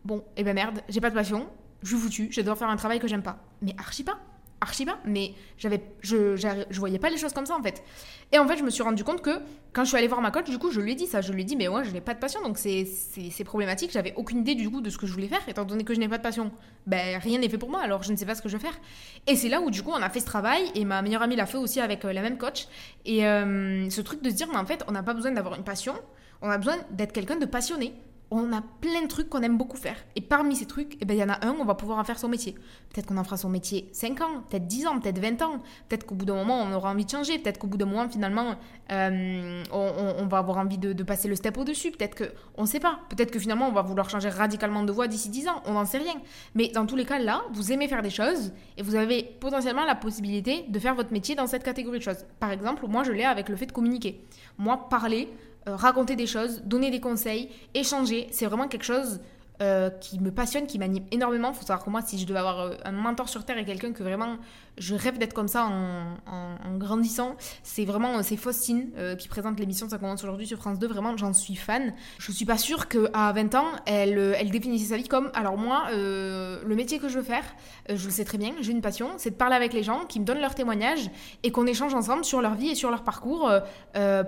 Bon, 0.04 0.24
eh 0.38 0.44
ben 0.44 0.56
merde, 0.56 0.82
j'ai 0.90 1.02
pas 1.02 1.10
de 1.10 1.16
passion, 1.16 1.48
je 1.84 1.90
suis 1.90 1.98
foutue, 1.98 2.28
je 2.32 2.42
dois 2.42 2.56
faire 2.56 2.70
un 2.70 2.78
travail 2.78 3.00
que 3.00 3.08
j'aime 3.08 3.24
pas. 3.24 3.38
Mais 3.62 3.76
archi 3.78 4.04
pas 4.04 4.18
archi 4.62 4.86
pas, 4.86 5.00
mais 5.06 5.34
j'avais, 5.58 5.82
je, 6.02 6.36
je 6.36 6.80
voyais 6.80 7.00
pas 7.00 7.10
les 7.10 7.18
choses 7.18 7.34
comme 7.34 7.48
ça 7.48 7.58
en 7.58 7.64
fait. 7.64 7.84
Et 8.32 8.38
en 8.38 8.48
fait, 8.48 8.58
je 8.58 8.64
me 8.64 8.70
suis 8.70 8.84
rendu 8.84 9.04
compte 9.04 9.22
que 9.22 9.42
quand 9.74 9.84
je 9.84 9.90
suis 9.90 9.98
allée 9.98 10.08
voir 10.08 10.22
ma 10.22 10.32
coach, 10.32 10.50
du 10.50 10.58
coup, 10.58 10.72
je 10.72 10.80
lui 10.80 10.94
ai 10.94 10.96
dit 10.96 11.08
ça. 11.08 11.20
Je 11.20 11.34
lui 11.34 11.42
ai 11.42 11.46
dit, 11.46 11.56
mais 11.56 11.68
moi, 11.68 11.84
je 11.84 11.92
n'ai 11.92 12.00
pas 12.00 12.14
de 12.14 12.20
passion, 12.20 12.42
donc 12.42 12.58
c'est, 12.58 12.86
c'est, 12.86 13.44
problématique. 13.44 13.92
J'avais 13.92 14.14
aucune 14.16 14.40
idée 14.40 14.56
du 14.56 14.70
coup 14.70 14.80
de 14.80 14.90
ce 14.90 14.98
que 14.98 15.08
je 15.08 15.12
voulais 15.12 15.28
faire, 15.28 15.42
étant 15.48 15.66
donné 15.66 15.84
que 15.84 15.94
je 15.94 16.00
n'ai 16.00 16.08
pas 16.08 16.18
de 16.18 16.24
passion. 16.24 16.52
Ben, 16.86 17.18
rien 17.18 17.40
n'est 17.40 17.50
fait 17.50 17.58
pour 17.58 17.70
moi, 17.70 17.82
alors 17.82 18.04
je 18.04 18.12
ne 18.12 18.18
sais 18.18 18.26
pas 18.26 18.36
ce 18.36 18.42
que 18.42 18.48
je 18.48 18.56
vais 18.56 18.64
faire. 18.64 18.80
Et 19.28 19.36
c'est 19.36 19.50
là 19.50 19.60
où 19.60 19.72
du 19.72 19.82
coup, 19.82 19.92
on 19.92 20.02
a 20.02 20.10
fait 20.10 20.20
ce 20.20 20.26
travail, 20.26 20.72
et 20.76 20.86
ma 20.86 21.02
meilleure 21.02 21.24
amie 21.24 21.36
l'a 21.36 21.48
fait 21.48 21.58
aussi 21.58 21.82
avec 21.82 22.06
euh, 22.06 22.14
la 22.14 22.22
même 22.22 22.38
coach. 22.38 22.68
Et 23.06 23.26
euh, 23.26 23.90
ce 23.90 24.02
truc 24.02 24.22
de 24.22 24.30
se 24.30 24.36
dire, 24.36 24.48
mais 24.52 24.58
en 24.60 24.66
fait, 24.66 24.84
on 24.88 24.92
n'a 24.92 25.04
pas 25.04 25.14
besoin 25.14 25.32
d'avoir 25.32 25.56
une 25.56 25.64
passion, 25.64 25.96
on 26.42 26.50
a 26.50 26.58
besoin 26.58 26.78
d'être 26.92 27.14
quelqu'un 27.14 27.38
de 27.38 27.46
passionné 27.46 27.94
on 28.34 28.54
a 28.54 28.62
plein 28.62 29.02
de 29.04 29.08
trucs 29.08 29.30
qu'on 29.30 29.42
aime 29.42 29.58
beaucoup 29.58 29.76
faire. 29.76 29.98
Et 30.16 30.22
parmi 30.22 30.56
ces 30.56 30.66
trucs, 30.66 30.96
eh 31.02 31.06
ben, 31.06 31.14
il 31.16 31.20
y 31.20 31.24
en 31.24 31.30
a 31.30 31.46
un, 31.46 31.54
on 31.60 31.66
va 31.66 31.76
pouvoir 31.76 32.00
en 32.00 32.04
faire 32.06 32.18
son 32.18 32.30
métier. 32.30 32.56
Peut-être 32.90 33.08
qu'on 33.08 33.18
en 33.18 33.26
fera 33.26 33.36
son 33.36 33.50
métier 33.50 33.90
5 33.92 34.22
ans, 34.22 34.44
peut-être 34.50 34.68
10 34.68 34.88
ans, 34.88 35.00
peut-être 35.02 35.20
20 35.20 35.42
ans. 35.42 35.60
Peut-être 35.90 36.06
qu'au 36.06 36.16
bout 36.16 36.24
d'un 36.24 36.36
moment, 36.36 36.62
on 36.62 36.72
aura 36.72 36.92
envie 36.92 37.04
de 37.04 37.10
changer. 37.10 37.40
Peut-être 37.40 37.60
qu'au 37.60 37.68
bout 37.68 37.78
d'un 37.78 37.86
moment, 37.86 38.08
finalement, 38.08 38.56
euh, 38.94 39.64
on, 39.74 40.26
va 40.28 40.38
avoir 40.38 40.60
envie 40.60 40.78
de, 40.78 41.04
passer 41.04 41.28
le 41.28 41.36
step 41.36 41.58
au-dessus. 41.58 41.92
Peut-être 41.92 42.16
que, 42.16 42.24
on 42.56 42.62
ne 42.62 42.68
sait 42.68 42.80
pas. 42.80 43.00
Peut-être 43.10 43.32
que 43.32 43.40
finalement, 43.40 43.68
on 43.68 43.74
va 43.74 43.82
vouloir 43.82 44.10
changer 44.10 44.30
radicalement 44.30 44.84
de 44.84 44.94
voie 44.94 45.08
d'ici 45.10 45.28
10 45.28 45.50
ans. 45.50 45.62
On 45.66 45.74
n'en 45.74 45.86
sait 45.86 45.98
rien. 45.98 46.16
Mais 46.56 46.70
dans 46.70 46.86
tous 46.86 46.96
les 46.96 47.06
cas, 47.06 47.20
là, 47.20 47.42
vous 47.52 47.74
aimez 47.74 47.90
faire 47.90 48.02
des 48.02 48.10
choses 48.10 48.54
et 48.78 48.82
vous 48.82 48.96
avez 48.96 49.24
potentiellement 49.42 49.84
la 49.84 49.96
possibilité 49.96 50.64
de 50.70 50.80
faire 50.80 50.96
votre 50.96 51.12
métier 51.12 51.36
dans 51.36 51.48
cette 51.48 51.64
catégorie 51.64 52.00
de 52.00 52.04
choses. 52.06 52.26
Par 52.40 52.52
exemple, 52.52 52.88
moi, 52.88 53.04
je 53.04 53.12
l'ai 53.12 53.26
avec 53.26 53.50
le 53.50 53.58
fait 53.58 53.66
de 53.66 53.74
communiquer. 53.74 54.24
Moi, 54.58 54.88
parler, 54.90 55.28
euh, 55.68 55.76
raconter 55.76 56.16
des 56.16 56.28
choses, 56.28 56.62
donner 56.64 56.90
des 56.90 57.00
conseils, 57.00 57.50
échanger. 57.74 58.28
C'est 58.32 58.46
vraiment 58.46 58.68
quelque 58.68 58.86
chose 58.86 59.20
euh, 59.62 59.92
qui 59.92 60.20
me 60.20 60.32
passionne, 60.32 60.66
qui 60.66 60.80
m'anime 60.80 61.04
énormément. 61.12 61.52
Il 61.52 61.56
faut 61.56 61.62
savoir 61.62 61.86
que 61.86 61.90
moi, 61.92 62.02
si 62.02 62.18
je 62.18 62.26
devais 62.26 62.40
avoir 62.40 62.62
euh, 62.62 62.74
un 62.84 62.94
mentor 62.94 63.30
sur 63.30 63.46
Terre 63.46 63.60
et 63.60 63.66
quelqu'un 63.66 63.92
que 63.92 64.02
vraiment 64.02 64.38
je 64.78 64.96
rêve 64.96 65.18
d'être 65.18 65.34
comme 65.34 65.48
ça 65.48 65.66
en, 65.66 66.78
grandissant, 66.78 67.36
c'est 67.64 67.86
vraiment 67.86 68.18
euh, 68.18 68.22
c'est 68.24 68.38
Faustine 68.38 68.92
qui 69.18 69.28
présente 69.28 69.60
l'émission 69.60 69.88
Ça 69.90 69.98
commence 69.98 70.24
aujourd'hui 70.24 70.48
sur 70.48 70.58
France 70.58 70.80
2. 70.80 70.88
Vraiment, 70.88 71.16
j'en 71.18 71.34
suis 71.34 71.56
fan. 71.56 71.94
Je 72.18 72.32
suis 72.32 72.46
pas 72.46 72.58
sûre 72.58 72.88
qu'à 72.88 73.32
20 73.32 73.56
ans, 73.56 73.68
elle, 73.86 74.36
elle 74.40 74.50
définissait 74.50 74.90
sa 74.90 74.98
vie 74.98 75.08
comme 75.08 75.30
alors 75.34 75.58
moi, 75.58 75.88
le 75.92 76.74
métier 76.76 77.00
que 77.00 77.10
je 77.10 77.20
veux 77.20 77.24
faire, 77.24 77.44
je 77.90 78.06
le 78.06 78.12
sais 78.12 78.26
très 78.26 78.38
bien, 78.38 78.54
j'ai 78.62 78.72
une 78.72 78.82
passion, 78.82 79.10
c'est 79.18 79.32
de 79.32 79.36
parler 79.36 79.56
avec 79.56 79.74
les 79.74 79.84
gens 79.84 80.06
qui 80.06 80.20
me 80.20 80.26
donnent 80.26 80.42
leurs 80.42 80.56
témoignages 80.56 81.10
et 81.44 81.52
qu'on 81.52 81.68
échange 81.68 81.94
ensemble 81.94 82.26
sur 82.26 82.42
leur 82.42 82.56
vie 82.56 82.70
et 82.70 82.76
sur 82.76 82.90
leur 82.90 83.04
parcours 83.04 83.52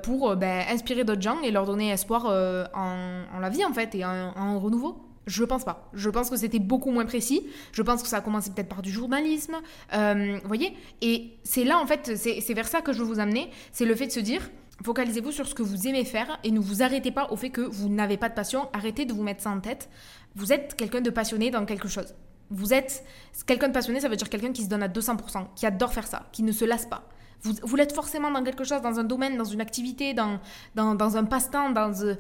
pour 0.04 0.36
ben, 0.36 0.66
inspirer 0.70 1.04
d'autres 1.04 1.22
gens 1.22 1.42
et 1.42 1.52
leur 1.52 1.66
donner 1.66 1.92
espoir 1.92 2.26
en, 2.26 3.40
la 3.40 3.50
vie 3.50 3.66
en 3.66 3.74
fait 3.74 3.96
et 3.96 4.06
en 4.06 4.60
renouveau. 4.60 5.14
Je 5.26 5.44
pense 5.44 5.64
pas. 5.64 5.90
Je 5.94 6.10
pense 6.10 6.30
que 6.30 6.36
c'était 6.36 6.60
beaucoup 6.60 6.92
moins 6.92 7.06
précis. 7.06 7.48
Je 7.72 7.82
pense 7.82 8.04
que 8.04 8.10
ça 8.10 8.18
a 8.18 8.22
commencé 8.22 8.52
peut-être 8.52 8.68
par 8.68 8.82
du 8.82 8.92
journalisme. 8.92 9.56
Euh, 9.94 10.38
vous 10.44 10.48
voyez? 10.48 10.76
Et 11.02 11.40
c'est 11.44 11.64
là, 11.64 11.80
en 11.80 11.88
fait, 11.88 12.16
c'est 12.16 12.54
vers 12.54 12.68
ça 12.68 12.82
que 12.82 12.94
je 12.94 13.00
veux 13.00 13.06
vous 13.06 13.20
amener. 13.20 13.50
C'est 13.72 13.86
le 13.86 13.96
fait 13.96 14.08
de 14.08 14.12
se 14.12 14.20
dire, 14.20 14.50
focalisez-vous 14.84 15.32
sur 15.32 15.48
ce 15.48 15.56
que 15.56 15.64
vous 15.64 15.88
aimez 15.88 16.06
faire 16.06 16.40
et 16.44 16.52
ne 16.52 16.60
vous 16.60 16.84
arrêtez 16.84 17.12
pas 17.12 17.28
au 17.32 17.36
fait 17.36 17.50
que 17.50 17.62
vous 17.62 17.90
n'avez 17.90 18.18
pas 18.18 18.30
de 18.30 18.34
passion. 18.34 18.70
Arrêtez 18.74 19.06
de 19.06 19.14
vous 19.14 19.24
mettre 19.24 19.42
ça 19.42 19.50
en 19.50 19.60
tête. 19.60 19.90
Vous 20.36 20.54
êtes 20.54 20.76
quelqu'un 20.76 21.02
de 21.02 21.10
passionné 21.10 21.50
dans 21.50 21.66
quelque 21.66 21.88
chose. 21.88 22.14
Vous 22.50 22.74
êtes 22.74 23.04
quelqu'un 23.48 23.70
de 23.70 23.74
passionné, 23.74 24.00
ça 24.00 24.10
veut 24.10 24.16
dire 24.16 24.30
quelqu'un 24.30 24.52
qui 24.52 24.64
se 24.64 24.70
donne 24.70 24.84
à 24.84 24.88
200%, 24.88 25.48
qui 25.56 25.66
adore 25.66 25.94
faire 25.94 26.06
ça, 26.08 26.28
qui 26.32 26.44
ne 26.44 26.52
se 26.52 26.66
lasse 26.66 26.86
pas. 26.86 27.08
Vous, 27.42 27.54
vous 27.64 27.76
l'êtes 27.76 27.94
forcément 27.94 28.32
dans 28.32 28.44
quelque 28.44 28.64
chose, 28.64 28.82
dans 28.82 29.00
un 29.00 29.04
domaine, 29.04 29.38
dans 29.38 29.44
une 29.44 29.62
activité, 29.62 30.14
dans, 30.14 30.40
dans, 30.76 30.96
dans 30.96 31.18
un 31.18 31.24
passe-temps, 31.24 31.72
dans... 31.72 31.92
Euh, 32.04 32.16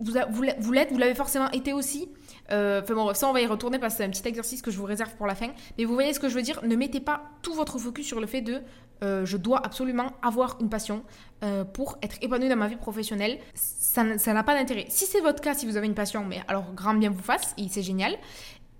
vous, 0.00 0.12
vous 0.58 0.72
l'êtes, 0.72 0.92
vous 0.92 0.98
l'avez 0.98 1.14
forcément 1.14 1.50
été 1.52 1.72
aussi. 1.72 2.08
Euh, 2.50 2.82
enfin 2.82 2.94
bon, 2.94 3.14
ça 3.14 3.28
on 3.28 3.32
va 3.32 3.40
y 3.40 3.46
retourner 3.46 3.78
parce 3.78 3.94
que 3.94 3.98
c'est 3.98 4.04
un 4.04 4.10
petit 4.10 4.26
exercice 4.28 4.60
que 4.62 4.70
je 4.70 4.78
vous 4.78 4.84
réserve 4.84 5.14
pour 5.16 5.26
la 5.26 5.34
fin. 5.34 5.48
Mais 5.78 5.84
vous 5.84 5.94
voyez 5.94 6.12
ce 6.12 6.20
que 6.20 6.28
je 6.28 6.34
veux 6.34 6.42
dire? 6.42 6.60
Ne 6.64 6.76
mettez 6.76 7.00
pas 7.00 7.22
tout 7.42 7.54
votre 7.54 7.78
focus 7.78 8.06
sur 8.06 8.20
le 8.20 8.26
fait 8.26 8.42
de 8.42 8.60
euh, 9.02 9.26
je 9.26 9.36
dois 9.36 9.64
absolument 9.64 10.12
avoir 10.22 10.56
une 10.60 10.68
passion 10.68 11.02
euh, 11.42 11.64
pour 11.64 11.98
être 12.02 12.16
épanoui 12.22 12.48
dans 12.48 12.56
ma 12.56 12.68
vie 12.68 12.76
professionnelle. 12.76 13.38
Ça 13.54 14.04
n'a 14.04 14.42
pas 14.42 14.54
d'intérêt. 14.54 14.86
Si 14.88 15.04
c'est 15.06 15.20
votre 15.20 15.40
cas, 15.40 15.54
si 15.54 15.66
vous 15.66 15.76
avez 15.76 15.86
une 15.86 15.94
passion, 15.94 16.24
mais 16.24 16.42
alors 16.48 16.72
grand 16.74 16.94
bien 16.94 17.10
vous 17.10 17.22
fasse, 17.22 17.54
et 17.58 17.68
c'est 17.68 17.82
génial. 17.82 18.16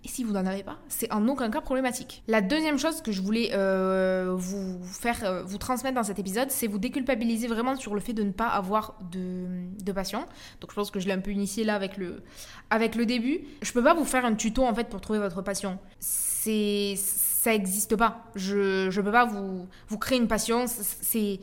Et 0.04 0.08
si 0.08 0.22
vous 0.22 0.32
n'en 0.32 0.44
avez 0.44 0.62
pas, 0.62 0.78
c'est 0.88 1.10
en 1.10 1.26
aucun 1.28 1.50
cas 1.50 1.62
problématique. 1.62 2.22
La 2.28 2.42
deuxième 2.42 2.78
chose 2.78 3.00
que 3.00 3.10
je 3.10 3.22
voulais 3.22 3.50
euh, 3.54 4.34
vous 4.36 4.78
faire, 4.84 5.24
euh, 5.24 5.42
vous 5.42 5.56
transmettre 5.56 5.94
dans 5.94 6.02
cet 6.02 6.18
épisode, 6.18 6.50
c'est 6.50 6.66
vous 6.66 6.78
déculpabiliser 6.78 7.46
vraiment 7.46 7.74
sur 7.74 7.94
le 7.94 8.00
fait 8.00 8.12
de 8.12 8.22
ne 8.22 8.30
pas 8.30 8.48
avoir 8.48 8.98
de, 9.10 9.92
passion. 9.92 10.26
Donc 10.60 10.70
je 10.70 10.74
pense 10.74 10.90
que 10.90 11.00
je 11.00 11.06
l'ai 11.06 11.14
un 11.14 11.20
peu 11.20 11.30
initié 11.30 11.64
là 11.64 11.74
avec 11.74 11.96
le, 11.96 12.22
avec 12.68 12.96
le 12.96 13.06
début. 13.06 13.44
Je 13.62 13.72
peux 13.72 13.82
pas 13.82 13.94
vous 13.94 14.04
faire 14.04 14.26
un 14.26 14.34
tuto 14.34 14.64
en 14.64 14.74
fait 14.74 14.90
pour 14.90 15.00
trouver 15.00 15.20
votre 15.20 15.40
passion. 15.40 15.78
C'est, 16.00 16.96
ça 16.98 17.52
n'existe 17.52 17.96
pas. 17.96 18.26
Je, 18.34 18.90
je 18.90 19.00
peux 19.00 19.12
pas 19.12 19.24
vous, 19.24 19.66
vous 19.88 19.98
créer 19.98 20.18
une 20.18 20.28
passion. 20.28 20.66
C'est, 20.66 21.40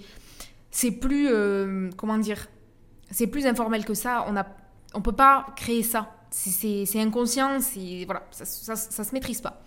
c'est 0.69 0.91
plus, 0.91 1.29
euh, 1.31 1.89
comment 1.97 2.19
dire, 2.19 2.47
c'est 3.09 3.27
plus 3.27 3.47
informel 3.47 3.85
que 3.85 3.95
ça. 3.95 4.23
On 4.27 4.37
a, 4.37 4.45
on 4.93 5.01
peut 5.01 5.13
pas 5.13 5.47
créer 5.55 5.81
ça 5.81 6.11
c'est 6.31 6.99
inconscient, 6.99 7.59
voilà, 8.05 8.23
ça, 8.31 8.75
ça, 8.75 9.03
se 9.03 9.13
maîtrise 9.13 9.41
pas. 9.41 9.61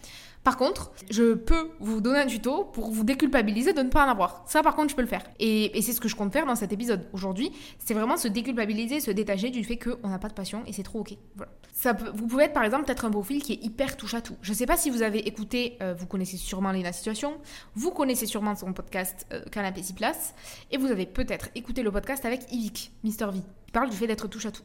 Par 0.44 0.58
contre, 0.58 0.92
je 1.10 1.32
peux 1.32 1.70
vous 1.80 2.02
donner 2.02 2.18
un 2.18 2.26
tuto 2.26 2.64
pour 2.64 2.90
vous 2.90 3.02
déculpabiliser 3.02 3.72
de 3.72 3.80
ne 3.80 3.88
pas 3.88 4.04
en 4.04 4.10
avoir. 4.10 4.44
Ça, 4.46 4.62
par 4.62 4.76
contre, 4.76 4.90
je 4.90 4.94
peux 4.94 5.02
le 5.02 5.08
faire. 5.08 5.24
Et, 5.40 5.72
c'est 5.80 5.94
ce 5.94 6.00
que 6.02 6.08
je 6.08 6.14
compte 6.14 6.32
faire 6.34 6.44
dans 6.44 6.54
cet 6.54 6.70
épisode 6.70 7.08
aujourd'hui. 7.14 7.50
C'est 7.78 7.94
vraiment 7.94 8.18
se 8.18 8.28
déculpabiliser, 8.28 9.00
se 9.00 9.10
détacher 9.10 9.48
du 9.48 9.64
fait 9.64 9.78
qu'on 9.78 10.08
n'a 10.08 10.18
pas 10.18 10.28
de 10.28 10.34
passion 10.34 10.62
et 10.66 10.74
c'est 10.74 10.82
trop 10.82 11.00
ok. 11.00 11.16
Voilà. 11.36 11.50
Ça 11.72 11.92
vous 11.92 12.26
pouvez 12.26 12.44
être 12.44 12.52
par 12.52 12.62
exemple 12.62 12.84
peut-être 12.84 13.06
un 13.06 13.10
profil 13.10 13.42
qui 13.42 13.54
est 13.54 13.64
hyper 13.64 13.96
touche 13.96 14.14
à 14.14 14.20
tout. 14.20 14.36
Je 14.42 14.52
ne 14.52 14.56
sais 14.56 14.66
pas 14.66 14.76
si 14.76 14.90
vous 14.90 15.02
avez 15.02 15.26
écouté, 15.26 15.78
euh, 15.82 15.94
vous 15.94 16.06
connaissez 16.06 16.36
sûrement 16.36 16.72
Léna 16.72 16.92
Situation, 16.92 17.38
vous 17.74 17.90
connaissez 17.90 18.26
sûrement 18.26 18.54
son 18.54 18.72
podcast 18.72 19.26
euh, 19.32 19.42
Canapé 19.50 19.82
6 19.82 19.94
places, 19.94 20.34
et 20.70 20.76
vous 20.76 20.86
avez 20.86 21.06
peut-être 21.06 21.48
écouté 21.54 21.82
le 21.82 21.90
podcast 21.90 22.24
avec 22.24 22.52
Yvick, 22.52 22.92
Mister 23.02 23.26
V. 23.26 23.40
Il 23.66 23.72
parle 23.72 23.90
du 23.90 23.96
fait 23.96 24.06
d'être 24.06 24.28
touche 24.28 24.46
à 24.46 24.52
tout. 24.52 24.62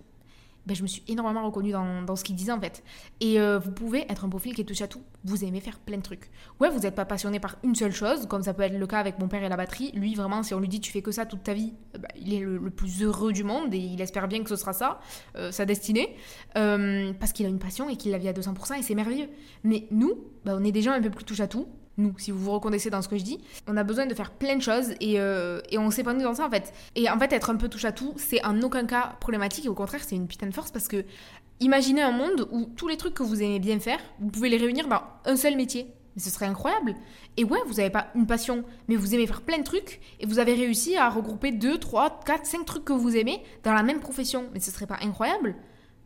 Ben, 0.66 0.76
je 0.76 0.84
me 0.84 0.88
suis 0.88 1.04
énormément 1.08 1.46
reconnue 1.46 1.72
dans, 1.72 2.02
dans 2.04 2.16
ce 2.16 2.24
qu'il 2.24 2.36
disait 2.36 2.52
en 2.52 2.60
fait. 2.60 2.84
Et 3.20 3.40
euh, 3.40 3.60
vous 3.60 3.72
pouvez 3.72 4.06
être 4.12 4.26
un 4.26 4.30
profil 4.30 4.54
qui 4.54 4.66
touche 4.66 4.82
à 4.82 4.88
tout. 4.88 5.02
Vous 5.24 5.44
aimez 5.44 5.60
faire 5.60 5.80
plein 5.80 5.98
de 5.98 6.02
trucs. 6.02 6.30
Ouais, 6.60 6.70
vous 6.70 6.80
n'êtes 6.80 6.96
pas 6.96 7.06
passionné 7.06 7.40
par 7.40 7.58
une 7.64 7.76
seule 7.76 7.92
chose, 7.92 8.28
comme 8.28 8.44
ça 8.44 8.54
peut 8.54 8.64
être 8.64 8.78
le 8.78 8.88
cas 8.88 9.00
avec 9.00 9.20
mon 9.20 9.28
père 9.28 9.44
et 9.44 9.50
la 9.50 9.58
batterie. 9.58 9.92
Lui, 9.94 10.16
vraiment, 10.16 10.44
si 10.44 10.54
on 10.54 10.60
lui 10.60 10.68
dit 10.68 10.80
tu 10.80 10.92
fais 10.92 11.02
que 11.02 11.12
ça 11.12 11.26
toute 11.26 11.44
ta 11.44 11.54
vie, 11.54 11.74
euh, 11.96 12.00
bah, 12.00 12.10
il 12.16 12.34
est 12.34 12.40
le, 12.40 12.70
plus 12.70 13.04
heureux 13.04 13.34
du 13.34 13.44
monde 13.44 13.74
et 13.74 13.80
il 13.80 14.00
espère 14.00 14.28
bien 14.28 14.44
que 14.44 14.50
ce 14.50 14.56
sera 14.56 14.74
ça, 14.74 15.00
euh, 15.36 15.52
sa 15.52 15.66
destinée. 15.66 16.16
parce 16.54 17.34
qu'il 17.34 17.46
a 17.46 17.50
une 17.50 17.60
passion 17.60 17.90
et 17.90 17.96
qu'il 17.96 18.12
la 18.12 18.18
vit 18.18 18.28
à 18.28 18.34
200% 18.34 18.80
et 18.80 18.84
c'est 18.84 18.96
merveilleux. 18.96 19.30
Mais 19.64 19.88
nous, 19.92 20.26
bah, 20.46 20.56
on 20.56 20.64
est 20.64 20.72
des 20.72 20.82
gens 20.82 20.92
un 20.92 21.02
peu 21.02 21.10
plus 21.10 21.26
touche 21.26 21.40
à 21.40 21.48
tout. 21.48 21.68
Nous, 21.98 22.14
si 22.18 22.32
vous 22.32 22.40
vous 22.40 22.52
reconnaissez 22.52 22.90
dans 22.90 23.02
ce 23.02 23.10
que 23.10 23.18
je 23.18 23.24
dis. 23.24 23.40
On 23.68 23.78
a 23.78 23.84
besoin 23.84 24.06
de 24.06 24.14
faire 24.14 24.32
plein 24.32 24.56
de 24.56 24.62
choses 24.62 24.92
et, 25.02 25.20
euh, 25.20 25.62
et 25.70 25.78
on 25.78 25.92
s'épanouit 25.92 26.24
dans 26.24 26.36
ça 26.36 26.46
en 26.46 26.50
fait. 26.50 26.74
Et 26.96 27.10
en 27.10 27.20
fait, 27.20 27.34
être 27.34 27.50
un 27.50 27.56
peu 27.56 27.70
touche 27.70 27.86
à 27.86 27.92
tout, 27.92 28.14
c'est 28.18 28.44
en 28.46 28.62
aucun 28.62 28.86
cas 28.86 29.16
problématique 29.20 29.66
et 29.66 29.70
au 29.70 29.76
contraire, 29.76 30.02
c'est 30.04 30.16
une 30.16 30.28
putain 30.28 30.48
de 30.48 30.54
force 30.54 30.72
parce 30.72 30.88
que 30.88 31.04
imaginez 31.60 32.02
un 32.02 32.12
monde 32.12 32.48
où 32.52 32.66
tous 32.76 32.88
les 32.88 32.98
trucs 32.98 33.14
que 33.14 33.24
vous 33.24 33.42
aimez 33.42 33.60
bien 33.60 33.80
faire, 33.80 34.00
vous 34.20 34.30
pouvez 34.30 34.50
les 34.50 34.58
réunir 34.58 34.88
dans 34.88 35.02
un 35.26 35.36
seul 35.36 35.56
métier. 35.56 35.88
Mais 36.16 36.22
ce 36.22 36.30
serait 36.30 36.48
incroyable. 36.48 36.96
Et 37.38 37.44
ouais, 37.44 37.60
vous 37.68 37.76
n'avez 37.76 37.92
pas 37.92 38.08
une 38.16 38.26
passion, 38.26 38.64
mais 38.88 38.96
vous 38.96 39.14
aimez 39.14 39.28
faire 39.28 39.42
plein 39.42 39.60
de 39.60 39.64
trucs 39.64 40.02
et 40.20 40.26
vous 40.26 40.40
avez 40.40 40.54
réussi 40.54 40.96
à 40.96 41.10
regrouper 41.10 41.52
2, 41.52 41.78
3, 41.78 42.22
4, 42.26 42.46
5 42.46 42.66
trucs 42.66 42.86
que 42.86 42.94
vous 42.94 43.16
aimez 43.16 43.44
dans 43.64 43.74
la 43.74 43.84
même 43.84 44.00
profession. 44.00 44.50
Mais 44.54 44.60
ce 44.60 44.72
serait 44.72 44.88
pas 44.88 44.98
incroyable 45.02 45.56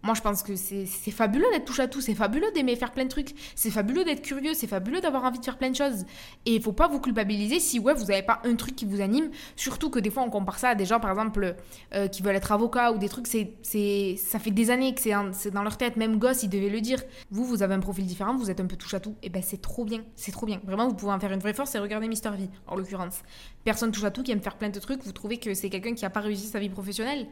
moi, 0.04 0.14
je 0.16 0.22
pense 0.22 0.44
que 0.44 0.56
c'est 0.58 0.86
fabuleux 1.12 1.46
d'être 1.54 1.66
touche 1.66 1.80
à 1.80 1.88
tout, 1.88 2.02
c'est 2.02 2.14
fabuleux 2.14 2.52
d'aimer 2.54 2.76
faire 2.76 2.92
plein 2.92 3.06
de 3.06 3.10
trucs, 3.10 3.34
c'est 3.56 3.72
fabuleux 3.72 4.04
d'être 4.04 4.22
curieux, 4.22 4.54
c'est 4.54 4.68
fabuleux 4.68 5.00
d'avoir 5.00 5.24
envie 5.24 5.40
de 5.40 5.46
faire 5.46 5.58
plein 5.58 5.70
de 5.70 5.76
choses. 5.76 6.04
Et 6.46 6.56
il 6.56 6.62
faut 6.62 6.74
pas 6.74 6.90
vous 6.90 7.00
culpabiliser 7.00 7.60
si, 7.60 7.80
ouais, 7.80 7.94
vous 7.94 8.06
n'avez 8.06 8.22
pas 8.22 8.42
un 8.44 8.56
truc 8.56 8.76
qui 8.76 8.86
vous 8.86 9.00
anime. 9.00 9.30
Surtout 9.56 9.90
que 9.90 10.00
des 10.00 10.10
fois, 10.10 10.24
on 10.24 10.30
compare 10.30 10.60
ça 10.60 10.70
à 10.70 10.76
des 10.76 10.86
gens, 10.86 11.00
par 11.00 11.12
exemple, 11.12 11.56
euh, 11.94 12.08
qui 12.08 12.22
veulent 12.22 12.36
être 12.36 12.52
avocats 12.52 12.92
ou 12.92 12.98
des 12.98 13.08
trucs, 13.08 13.28
c'est 13.28 14.18
ça 14.18 14.40
fait 14.40 14.52
des 14.52 14.72
années 14.72 14.94
que 14.94 15.02
c'est 15.02 15.52
dans 15.52 15.64
leur 15.64 15.78
tête. 15.78 15.96
Même 15.96 16.20
gosse, 16.20 16.44
ils 16.44 16.50
devaient 16.50 16.70
le 16.70 16.82
dire. 16.82 17.02
Vous, 17.32 17.46
vous 17.46 17.64
avez 17.64 17.74
un 17.74 17.80
profil 17.80 18.06
différent, 18.06 18.36
vous 18.36 18.52
êtes 18.52 18.60
un 18.60 18.68
peu 18.68 18.76
touche 18.76 18.94
à 18.94 19.00
tout. 19.00 19.16
Et 19.24 19.30
ben, 19.30 19.42
c'est 19.42 19.62
trop 19.62 19.86
bien, 19.86 20.02
c'est 20.16 20.34
trop 20.34 20.46
bien. 20.46 20.60
Vraiment, 20.66 20.90
vous 20.90 20.96
pouvez 20.96 21.14
en 21.14 21.20
faire 21.20 21.32
une 21.32 21.40
vraie 21.40 21.54
force 21.54 21.76
et 21.76 21.80
regarder 21.80 22.10
Mister 22.10 22.30
V, 22.32 22.50
en 22.68 22.76
l'occurrence. 22.76 23.22
Personne 23.64 23.92
touche 23.92 24.04
à 24.04 24.12
tout 24.12 24.24
qui 24.24 24.32
aime 24.32 24.42
faire 24.42 24.58
plein 24.58 24.70
de 24.70 24.80
trucs. 24.80 25.02
Vous 25.04 25.14
trouvez 25.14 25.38
que 25.38 25.54
c'est 25.54 25.70
quelqu'un 25.70 25.94
qui 25.94 26.04
a 26.04 26.10
pas 26.10 26.20
réussi 26.20 26.48
sa 26.48 26.60
vie 26.60 26.70
professionnelle 26.70 27.28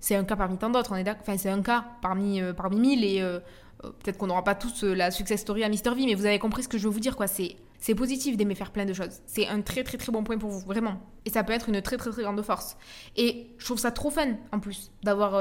c'est 0.00 0.16
un 0.16 0.24
cas 0.24 0.36
parmi 0.36 0.56
tant 0.56 0.70
d'autres, 0.70 0.92
on 0.92 0.96
est 0.96 1.04
d'accord. 1.04 1.22
Enfin, 1.22 1.36
c'est 1.38 1.50
un 1.50 1.62
cas 1.62 1.84
parmi, 2.02 2.40
euh, 2.40 2.52
parmi 2.52 2.80
mille 2.80 3.04
et 3.04 3.20
euh, 3.20 3.38
euh, 3.84 3.90
peut-être 4.02 4.16
qu'on 4.16 4.26
n'aura 4.26 4.44
pas 4.44 4.54
tous 4.54 4.82
la 4.82 5.10
success 5.10 5.40
story 5.40 5.62
à 5.62 5.68
Mister 5.68 5.90
V, 5.90 6.06
mais 6.06 6.14
vous 6.14 6.26
avez 6.26 6.38
compris 6.38 6.62
ce 6.62 6.68
que 6.68 6.78
je 6.78 6.84
veux 6.84 6.92
vous 6.92 7.00
dire, 7.00 7.16
quoi. 7.16 7.26
C'est, 7.26 7.56
c'est 7.78 7.94
positif 7.94 8.36
d'aimer 8.36 8.54
faire 8.54 8.72
plein 8.72 8.86
de 8.86 8.92
choses. 8.94 9.20
C'est 9.26 9.46
un 9.46 9.60
très 9.60 9.84
très 9.84 9.98
très 9.98 10.10
bon 10.10 10.24
point 10.24 10.38
pour 10.38 10.50
vous, 10.50 10.60
vraiment. 10.60 11.00
Et 11.26 11.30
ça 11.30 11.44
peut 11.44 11.52
être 11.52 11.68
une 11.68 11.82
très 11.82 11.98
très 11.98 12.10
très 12.10 12.22
grande 12.22 12.40
force. 12.42 12.76
Et 13.16 13.54
je 13.58 13.64
trouve 13.64 13.78
ça 13.78 13.90
trop 13.90 14.10
fun, 14.10 14.36
en 14.52 14.58
plus, 14.58 14.90
d'avoir, 15.02 15.32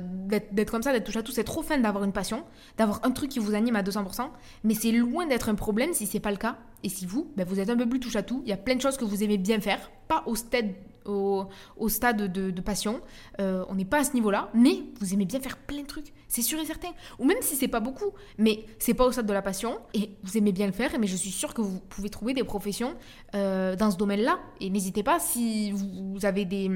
d'être, 0.00 0.70
comme 0.70 0.82
ça, 0.82 0.92
d'être 0.92 1.04
touche 1.04 1.16
à 1.16 1.22
tout. 1.22 1.32
C'est 1.32 1.44
trop 1.44 1.62
fun 1.62 1.78
d'avoir 1.78 2.04
une 2.04 2.12
passion, 2.12 2.44
d'avoir 2.76 3.00
un 3.04 3.10
truc 3.10 3.30
qui 3.30 3.38
vous 3.38 3.54
anime 3.54 3.76
à 3.76 3.82
200%. 3.82 4.28
Mais 4.64 4.74
c'est 4.74 4.92
loin 4.92 5.26
d'être 5.26 5.48
un 5.48 5.54
problème 5.54 5.92
si 5.92 6.06
c'est 6.06 6.20
pas 6.20 6.30
le 6.30 6.38
cas. 6.38 6.56
Et 6.82 6.88
si 6.88 7.06
vous, 7.06 7.30
ben, 7.36 7.46
vous 7.46 7.60
êtes 7.60 7.70
un 7.70 7.76
peu 7.76 7.88
plus 7.88 8.00
touche 8.00 8.16
à 8.16 8.22
tout, 8.22 8.42
il 8.44 8.50
y 8.50 8.52
a 8.52 8.56
plein 8.56 8.74
de 8.74 8.80
choses 8.80 8.96
que 8.96 9.04
vous 9.04 9.22
aimez 9.22 9.38
bien 9.38 9.60
faire, 9.60 9.90
pas 10.08 10.22
au 10.26 10.34
stade 10.34 10.72
au, 11.06 11.48
stade 11.88 12.32
de, 12.32 12.60
passion. 12.60 13.00
Euh, 13.40 13.64
on 13.68 13.74
n'est 13.74 13.84
pas 13.84 13.98
à 13.98 14.04
ce 14.04 14.14
niveau-là, 14.14 14.50
mais 14.54 14.82
vous 15.00 15.12
aimez 15.14 15.24
bien 15.24 15.40
faire 15.40 15.58
plein 15.58 15.82
de 15.82 15.86
trucs, 15.86 16.12
c'est 16.28 16.42
sûr 16.42 16.58
et 16.60 16.64
certain. 16.64 16.90
Ou 17.18 17.24
même 17.24 17.38
si 17.40 17.56
c'est 17.56 17.68
pas 17.68 17.80
beaucoup, 17.80 18.12
mais 18.38 18.64
c'est 18.78 18.94
pas 18.94 19.04
au 19.04 19.12
stade 19.12 19.26
de 19.26 19.32
la 19.32 19.42
passion 19.42 19.78
et 19.94 20.10
vous 20.22 20.36
aimez 20.36 20.52
bien 20.52 20.66
le 20.66 20.72
faire. 20.72 20.90
Mais 20.98 21.06
je 21.06 21.16
suis 21.16 21.30
sûre 21.30 21.54
que 21.54 21.60
vous 21.60 21.80
pouvez 21.80 22.10
trouver 22.10 22.34
des 22.34 22.44
professions 22.44 22.94
euh, 23.34 23.76
dans 23.76 23.90
ce 23.90 23.96
domaine-là. 23.96 24.38
Et 24.60 24.70
n'hésitez 24.70 25.02
pas 25.02 25.18
si 25.18 25.72
vous 25.72 26.24
avez 26.24 26.44
des 26.44 26.70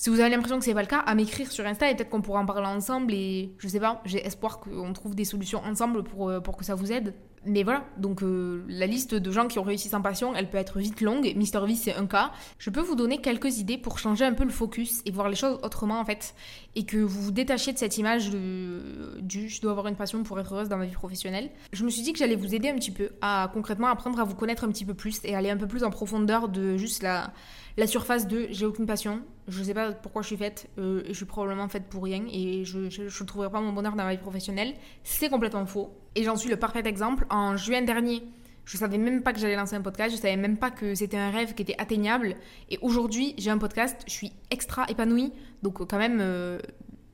si 0.00 0.08
vous 0.08 0.18
avez 0.18 0.30
l'impression 0.30 0.58
que 0.58 0.64
c'est 0.64 0.72
pas 0.72 0.80
le 0.80 0.86
cas, 0.86 1.00
à 1.00 1.14
m'écrire 1.14 1.52
sur 1.52 1.66
Insta 1.66 1.90
et 1.90 1.94
peut-être 1.94 2.08
qu'on 2.08 2.22
pourra 2.22 2.40
en 2.40 2.46
parler 2.46 2.66
ensemble. 2.66 3.12
Et 3.12 3.52
je 3.58 3.68
sais 3.68 3.80
pas, 3.80 4.00
j'ai 4.06 4.26
espoir 4.26 4.58
qu'on 4.58 4.94
trouve 4.94 5.14
des 5.14 5.26
solutions 5.26 5.60
ensemble 5.62 6.04
pour, 6.04 6.30
euh, 6.30 6.40
pour 6.40 6.56
que 6.56 6.64
ça 6.64 6.74
vous 6.74 6.90
aide. 6.90 7.12
Mais 7.44 7.64
voilà, 7.64 7.84
donc 7.98 8.22
euh, 8.22 8.64
la 8.66 8.86
liste 8.86 9.14
de 9.14 9.30
gens 9.30 9.46
qui 9.46 9.58
ont 9.58 9.62
réussi 9.62 9.90
sans 9.90 10.00
passion, 10.00 10.34
elle 10.34 10.48
peut 10.48 10.56
être 10.56 10.78
vite 10.78 11.02
longue. 11.02 11.30
Mister 11.36 11.60
V, 11.66 11.74
c'est 11.74 11.94
un 11.94 12.06
cas. 12.06 12.32
Je 12.58 12.70
peux 12.70 12.80
vous 12.80 12.94
donner 12.94 13.18
quelques 13.18 13.58
idées 13.58 13.76
pour 13.76 13.98
changer 13.98 14.24
un 14.24 14.32
peu 14.32 14.44
le 14.44 14.50
focus 14.50 15.02
et 15.04 15.10
voir 15.10 15.28
les 15.28 15.36
choses 15.36 15.58
autrement 15.62 16.00
en 16.00 16.04
fait. 16.06 16.34
Et 16.76 16.86
que 16.86 16.96
vous 16.96 17.20
vous 17.20 17.30
détachiez 17.30 17.74
de 17.74 17.78
cette 17.78 17.98
image 17.98 18.30
du 18.30 19.50
je 19.50 19.60
dois 19.60 19.72
avoir 19.72 19.86
une 19.86 19.96
passion 19.96 20.22
pour 20.22 20.40
être 20.40 20.54
heureuse 20.54 20.70
dans 20.70 20.78
ma 20.78 20.86
vie 20.86 20.94
professionnelle. 20.94 21.50
Je 21.74 21.84
me 21.84 21.90
suis 21.90 22.00
dit 22.00 22.14
que 22.14 22.18
j'allais 22.18 22.36
vous 22.36 22.54
aider 22.54 22.70
un 22.70 22.76
petit 22.76 22.90
peu 22.90 23.10
à 23.20 23.50
concrètement 23.52 23.88
apprendre 23.88 24.18
à 24.18 24.24
vous 24.24 24.34
connaître 24.34 24.64
un 24.64 24.68
petit 24.68 24.86
peu 24.86 24.94
plus 24.94 25.20
et 25.24 25.34
aller 25.34 25.50
un 25.50 25.58
peu 25.58 25.66
plus 25.66 25.84
en 25.84 25.90
profondeur 25.90 26.48
de 26.48 26.78
juste 26.78 27.02
la, 27.02 27.32
la 27.76 27.86
surface 27.86 28.26
de 28.26 28.48
j'ai 28.50 28.66
aucune 28.66 28.86
passion, 28.86 29.22
je 29.48 29.62
sais 29.62 29.74
pas 29.74 29.92
pourquoi 29.92 30.22
je 30.22 30.28
suis 30.28 30.36
faite, 30.36 30.68
euh, 30.78 31.02
je 31.06 31.12
suis 31.12 31.24
probablement 31.24 31.68
faite 31.68 31.84
pour 31.84 32.04
rien 32.04 32.24
et 32.32 32.64
je 32.64 32.78
ne 32.78 33.24
trouverai 33.24 33.50
pas 33.50 33.60
mon 33.60 33.72
bonheur 33.72 33.94
dans 33.94 34.04
ma 34.04 34.12
vie 34.12 34.20
professionnelle. 34.20 34.74
C'est 35.04 35.28
complètement 35.28 35.66
faux. 35.66 35.94
Et 36.14 36.24
j'en 36.24 36.36
suis 36.36 36.50
le 36.50 36.56
parfait 36.56 36.82
exemple. 36.84 37.26
En 37.30 37.56
juin 37.56 37.82
dernier, 37.82 38.22
je 38.64 38.76
savais 38.76 38.98
même 38.98 39.22
pas 39.22 39.32
que 39.32 39.38
j'allais 39.38 39.56
lancer 39.56 39.76
un 39.76 39.82
podcast, 39.82 40.14
je 40.14 40.20
savais 40.20 40.36
même 40.36 40.56
pas 40.56 40.70
que 40.70 40.94
c'était 40.94 41.16
un 41.16 41.30
rêve 41.30 41.54
qui 41.54 41.62
était 41.62 41.76
atteignable. 41.78 42.36
Et 42.70 42.78
aujourd'hui, 42.82 43.34
j'ai 43.38 43.50
un 43.50 43.58
podcast, 43.58 44.02
je 44.06 44.12
suis 44.12 44.32
extra 44.50 44.86
épanouie. 44.88 45.32
Donc 45.62 45.86
quand 45.86 45.98
même, 45.98 46.18
euh, 46.20 46.58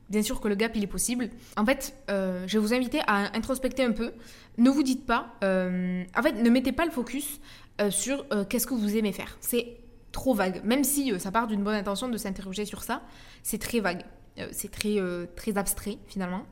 bien 0.09 0.21
sûr 0.23 0.41
que 0.41 0.47
le 0.47 0.55
gap, 0.55 0.75
il 0.75 0.83
est 0.83 0.87
possible. 0.87 1.29
En 1.55 1.65
fait, 1.65 1.95
euh, 2.09 2.45
je 2.47 2.57
vais 2.57 2.65
vous 2.65 2.73
inviter 2.73 3.01
à 3.07 3.35
introspecter 3.35 3.83
un 3.83 3.91
peu. 3.91 4.11
Ne 4.57 4.69
vous 4.69 4.83
dites 4.83 5.05
pas, 5.05 5.35
en 5.41 6.21
fait, 6.23 6.33
ne 6.33 6.49
mettez 6.49 6.71
pas 6.71 6.85
le 6.85 6.91
focus 6.91 7.39
sur 7.91 8.25
qu'est-ce 8.49 8.65
que 8.65 8.73
vous 8.73 8.97
aimez 8.97 9.11
faire. 9.11 9.37
C'est 9.39 9.77
trop 10.11 10.33
vague. 10.33 10.61
Même 10.63 10.83
si 10.83 11.11
euh, 11.11 11.19
ça 11.19 11.31
part 11.31 11.47
d'une 11.47 11.63
bonne 11.63 11.75
intention 11.75 12.09
de 12.09 12.17
s'interroger 12.17 12.65
sur 12.65 12.83
ça, 12.83 13.01
c'est 13.43 13.59
très 13.59 13.79
vague. 13.79 14.03
Euh, 14.39 14.47
c'est 14.51 14.71
très, 14.71 14.99
euh, 14.99 15.25
très 15.35 15.57
abstrait 15.57 15.97
finalement. 16.07 16.45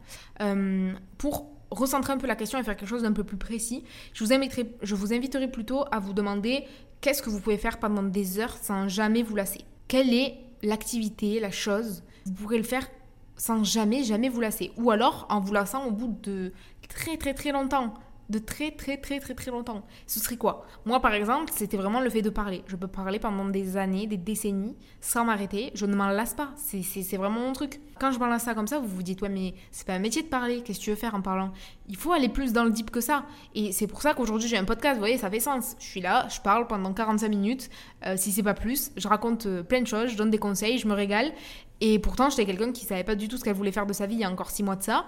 pour 1.18 1.52
recentrer 1.72 2.14
un 2.14 2.18
peu 2.18 2.28
la 2.28 2.36
question 2.36 2.60
et 2.60 2.64
faire 2.64 2.78
quelque 2.78 2.88
chose 2.88 3.02
d'un 3.02 3.12
peu 3.12 3.24
plus 3.24 3.38
précis, 3.38 3.84
je 4.14 4.24
vous, 4.24 4.32
inviterai, 4.32 4.72
je 4.82 4.96
vous 4.96 5.14
inviterai 5.14 5.50
plutôt 5.50 5.84
à 5.92 6.00
vous 6.00 6.14
demander 6.14 6.64
qu'est-ce 7.02 7.22
que 7.22 7.30
vous 7.30 7.40
pouvez 7.40 7.58
faire 7.58 7.80
pendant 7.80 8.04
des 8.04 8.40
heures 8.40 8.56
sans 8.62 8.88
jamais 8.88 9.24
vous 9.24 9.36
lasser. 9.36 9.62
Quelle 9.88 10.14
est 10.14 10.38
l'activité, 10.62 11.40
la 11.40 11.52
chose 11.52 12.04
Vous 12.26 12.34
pourrez 12.34 12.58
le 12.58 12.64
faire 12.64 12.88
sans 13.36 13.64
jamais, 13.64 14.04
jamais 14.04 14.30
vous 14.30 14.42
lasser? 14.42 14.72
Ou 14.78 14.92
alors 14.92 15.26
en 15.30 15.40
vous 15.40 15.54
lassant 15.54 15.86
au 15.86 15.92
bout 15.92 16.18
de 16.24 16.54
très 16.88 17.18
très 17.18 17.34
très 17.34 17.52
longtemps 17.52 17.94
de 18.30 18.40
très 18.40 18.72
très 18.72 18.98
très 18.98 19.20
très 19.20 19.34
très 19.34 19.52
longtemps. 19.52 19.86
Ce 20.08 20.20
serait 20.20 20.38
quoi? 20.38 20.66
Moi 20.86 21.00
par 21.00 21.14
exemple, 21.14 21.52
c'était 21.56 21.78
vraiment 21.78 22.00
le 22.00 22.10
fait 22.10 22.22
de 22.22 22.30
parler. 22.30 22.64
Je 22.68 22.76
peux 22.76 22.88
parler 22.88 23.20
pendant 23.20 23.46
des 23.46 23.78
années, 23.78 24.08
des 24.08 24.18
décennies, 24.18 24.76
sans 25.02 25.26
m'arrêter. 25.26 25.72
Je 25.76 25.86
ne 25.86 25.96
m'en 25.96 26.10
lasse 26.10 26.34
pas. 26.34 26.50
C'est 26.56 27.18
vraiment 27.18 27.40
mon 27.40 27.54
truc. 27.54 27.80
Quand 28.00 28.12
je 28.12 28.20
balance 28.20 28.44
ça 28.44 28.54
comme 28.54 28.68
ça, 28.68 28.80
vous 28.80 28.88
vous 28.88 29.04
dites, 29.04 29.22
ouais 29.22 29.30
mais 29.30 29.54
c'est 29.72 29.88
pas 29.88 29.94
un 29.94 30.00
métier 30.00 30.22
de 30.22 30.28
parler. 30.28 30.62
Qu'est-ce 30.62 30.80
que 30.80 30.84
tu 30.84 30.90
veux 30.90 30.96
faire 30.96 31.16
en 31.16 31.22
parlant? 31.22 31.52
Il 31.88 31.96
faut 31.96 32.12
aller 32.12 32.30
plus 32.30 32.52
dans 32.52 32.64
le 32.64 32.72
deep 32.72 32.92
que 32.92 33.02
ça. 33.02 33.26
Et 33.54 33.72
c'est 33.72 33.88
pour 33.88 34.02
ça 34.02 34.14
qu'aujourd'hui 34.14 34.50
j'ai 34.50 34.58
un 34.58 34.66
podcast. 34.66 34.96
Vous 34.96 35.02
voyez, 35.02 35.18
ça 35.18 35.30
fait 35.30 35.40
sens. 35.40 35.76
Je 35.80 35.86
suis 35.86 36.02
là, 36.02 36.28
je 36.30 36.42
parle 36.42 36.68
pendant 36.68 36.94
45 36.94 37.30
minutes, 37.30 37.70
euh, 38.06 38.16
si 38.18 38.32
c'est 38.32 38.44
pas 38.44 38.54
plus. 38.54 38.92
Je 38.98 39.08
raconte 39.08 39.46
euh, 39.46 39.64
plein 39.64 39.82
de 39.82 39.88
choses, 39.88 40.10
je 40.10 40.18
donne 40.18 40.30
des 40.30 40.38
conseils, 40.38 40.78
je 40.78 40.88
me 40.88 40.94
régale. 40.94 41.32
Et 41.82 42.00
pourtant, 42.00 42.30
j'étais 42.30 42.46
quelqu'un 42.46 42.72
qui 42.72 42.86
savait 42.86 43.04
pas 43.04 43.16
du 43.16 43.28
tout 43.28 43.38
ce 43.38 43.44
qu'elle 43.44 43.56
voulait 43.56 43.72
faire 43.72 43.86
de 43.86 43.94
sa 43.94 44.06
vie 44.06 44.16
il 44.16 44.22
y 44.22 44.24
a 44.24 44.32
encore 44.32 44.50
6 44.50 44.64
mois 44.64 44.76
de 44.76 44.84
ça 44.84 45.06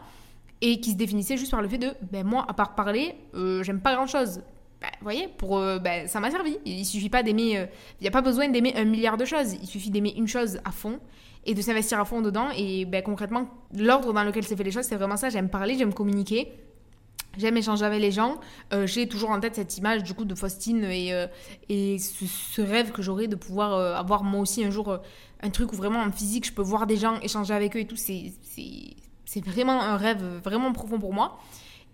et 0.62 0.80
qui 0.80 0.92
se 0.92 0.96
définissait 0.96 1.38
juste 1.38 1.52
par 1.52 1.62
le 1.62 1.68
fait 1.68 1.78
de 1.78 1.94
ben 2.12 2.26
moi 2.26 2.46
à 2.48 2.54
part 2.54 2.76
parler 2.76 3.16
euh, 3.36 3.64
j'aime 3.64 3.80
pas 3.80 3.96
grand 3.96 4.08
chose 4.08 4.42
ben, 4.82 4.90
vous 5.00 5.04
voyez 5.04 5.28
pour 5.38 5.58
euh, 5.58 5.80
ben, 5.80 6.08
ça 6.08 6.20
m'a 6.20 6.30
servi. 6.30 6.56
Il 6.64 6.86
suffit 6.86 7.10
pas 7.10 7.24
d'aimer 7.24 7.58
euh, 7.58 7.66
il 8.00 8.04
n'y 8.04 8.08
a 8.08 8.12
pas 8.12 8.22
besoin 8.22 8.48
d'aimer 8.48 8.76
un 8.76 8.86
milliard 8.86 9.18
de 9.18 9.26
choses. 9.26 9.54
Il 9.60 9.68
suffit 9.68 9.90
d'aimer 9.90 10.14
une 10.16 10.28
chose 10.28 10.60
à 10.66 10.72
fond 10.72 11.00
et 11.48 11.56
de 11.56 11.62
s'investir 11.64 12.00
à 12.00 12.06
fond 12.06 12.22
dedans. 12.22 12.50
Et 12.56 12.86
ben, 12.86 13.02
concrètement 13.02 13.50
l'ordre 13.76 14.14
dans 14.14 14.24
lequel 14.24 14.44
c'est 14.46 14.56
fait 14.56 14.64
les 14.64 14.72
choses 14.72 14.86
c'est 14.86 14.96
vraiment 14.96 15.18
ça. 15.18 15.30
J'aime 15.30 15.50
parler 15.50 15.76
j'aime 15.78 15.94
communiquer 15.94 16.52
J'aime 17.40 17.58
échanger 17.58 17.86
avec 17.86 18.02
les 18.02 18.12
gens. 18.12 18.40
j'ai 18.86 19.08
toujours 19.08 19.30
en 19.30 19.40
tête 19.40 19.54
cette 19.54 19.78
image 19.78 20.02
du 20.02 20.16
coup 20.16 20.26
de 20.26 20.34
Faustine 20.34 20.84
et, 20.86 21.14
et 21.70 22.00
ce, 22.00 22.62
rêve 22.64 22.92
que 22.92 23.04
j'aurais 23.04 23.28
de 23.28 23.36
pouvoir 23.36 23.96
avoir 23.96 24.24
moi 24.24 24.42
aussi 24.42 24.66
un 24.66 24.72
jour 24.72 24.98
un 25.44 25.50
truc 25.52 25.72
où 25.72 25.76
vraiment 25.76 26.00
en 26.00 26.12
physique 26.12 26.48
je 26.48 26.54
peux 26.54 26.64
voir 26.64 26.88
des 26.88 26.98
gens, 26.98 27.20
échanger 27.20 27.54
avec 27.54 27.76
eux 27.76 27.82
et 27.82 27.86
tout. 27.86 27.96
C'est 27.96 28.34
c'est 29.28 29.44
vraiment 29.46 29.82
un 29.82 29.98
rêve 29.98 30.24
vraiment 30.44 30.72
profond 30.72 31.00
pour 31.00 31.14
moi. 31.14 31.38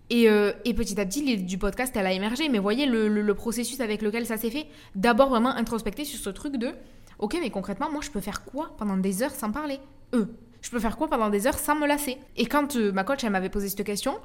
Et, 0.08 0.30
euh, 0.30 0.52
petit 0.64 1.00
à 1.00 1.04
petit, 1.04 1.36
du 1.38 1.58
podcast, 1.58 1.94
elle 1.96 2.06
a 2.06 2.12
émergé. 2.12 2.48
Mais 2.48 2.58
voyez 2.58 2.86
le, 2.86 3.34
processus 3.34 3.80
avec 3.80 4.02
lequel 4.02 4.24
ça 4.24 4.36
s'est 4.36 4.50
fait. 4.50 4.66
D'abord, 4.94 5.28
vraiment 5.28 5.50
introspecter 5.50 6.04
sur 6.04 6.18
ce 6.18 6.30
truc 6.30 6.56
de 6.56 6.70
Ok, 7.18 7.36
mais 7.40 7.50
concrètement, 7.50 7.90
moi, 7.90 8.00
je 8.02 8.10
peux 8.10 8.20
faire 8.20 8.44
quoi 8.44 8.74
pendant 8.78 8.96
des 8.96 9.22
heures 9.22 9.34
sans 9.34 9.50
parler? 9.50 9.80
Eux. 10.14 10.32
Je 10.62 10.70
peux 10.70 10.78
faire 10.78 10.96
quoi 10.96 11.08
pendant 11.08 11.28
des 11.28 11.46
heures 11.46 11.58
sans 11.58 11.74
me 11.74 11.86
lasser? 11.86 12.18
Et 12.36 12.46
quand 12.46 12.76
euh, 12.76 12.92
ma 12.92 13.04
coach, 13.04 13.24
elle 13.24 13.30
m'avait 13.30 13.50
posé 13.50 13.68
cette 13.68 13.84
question, 13.84 14.18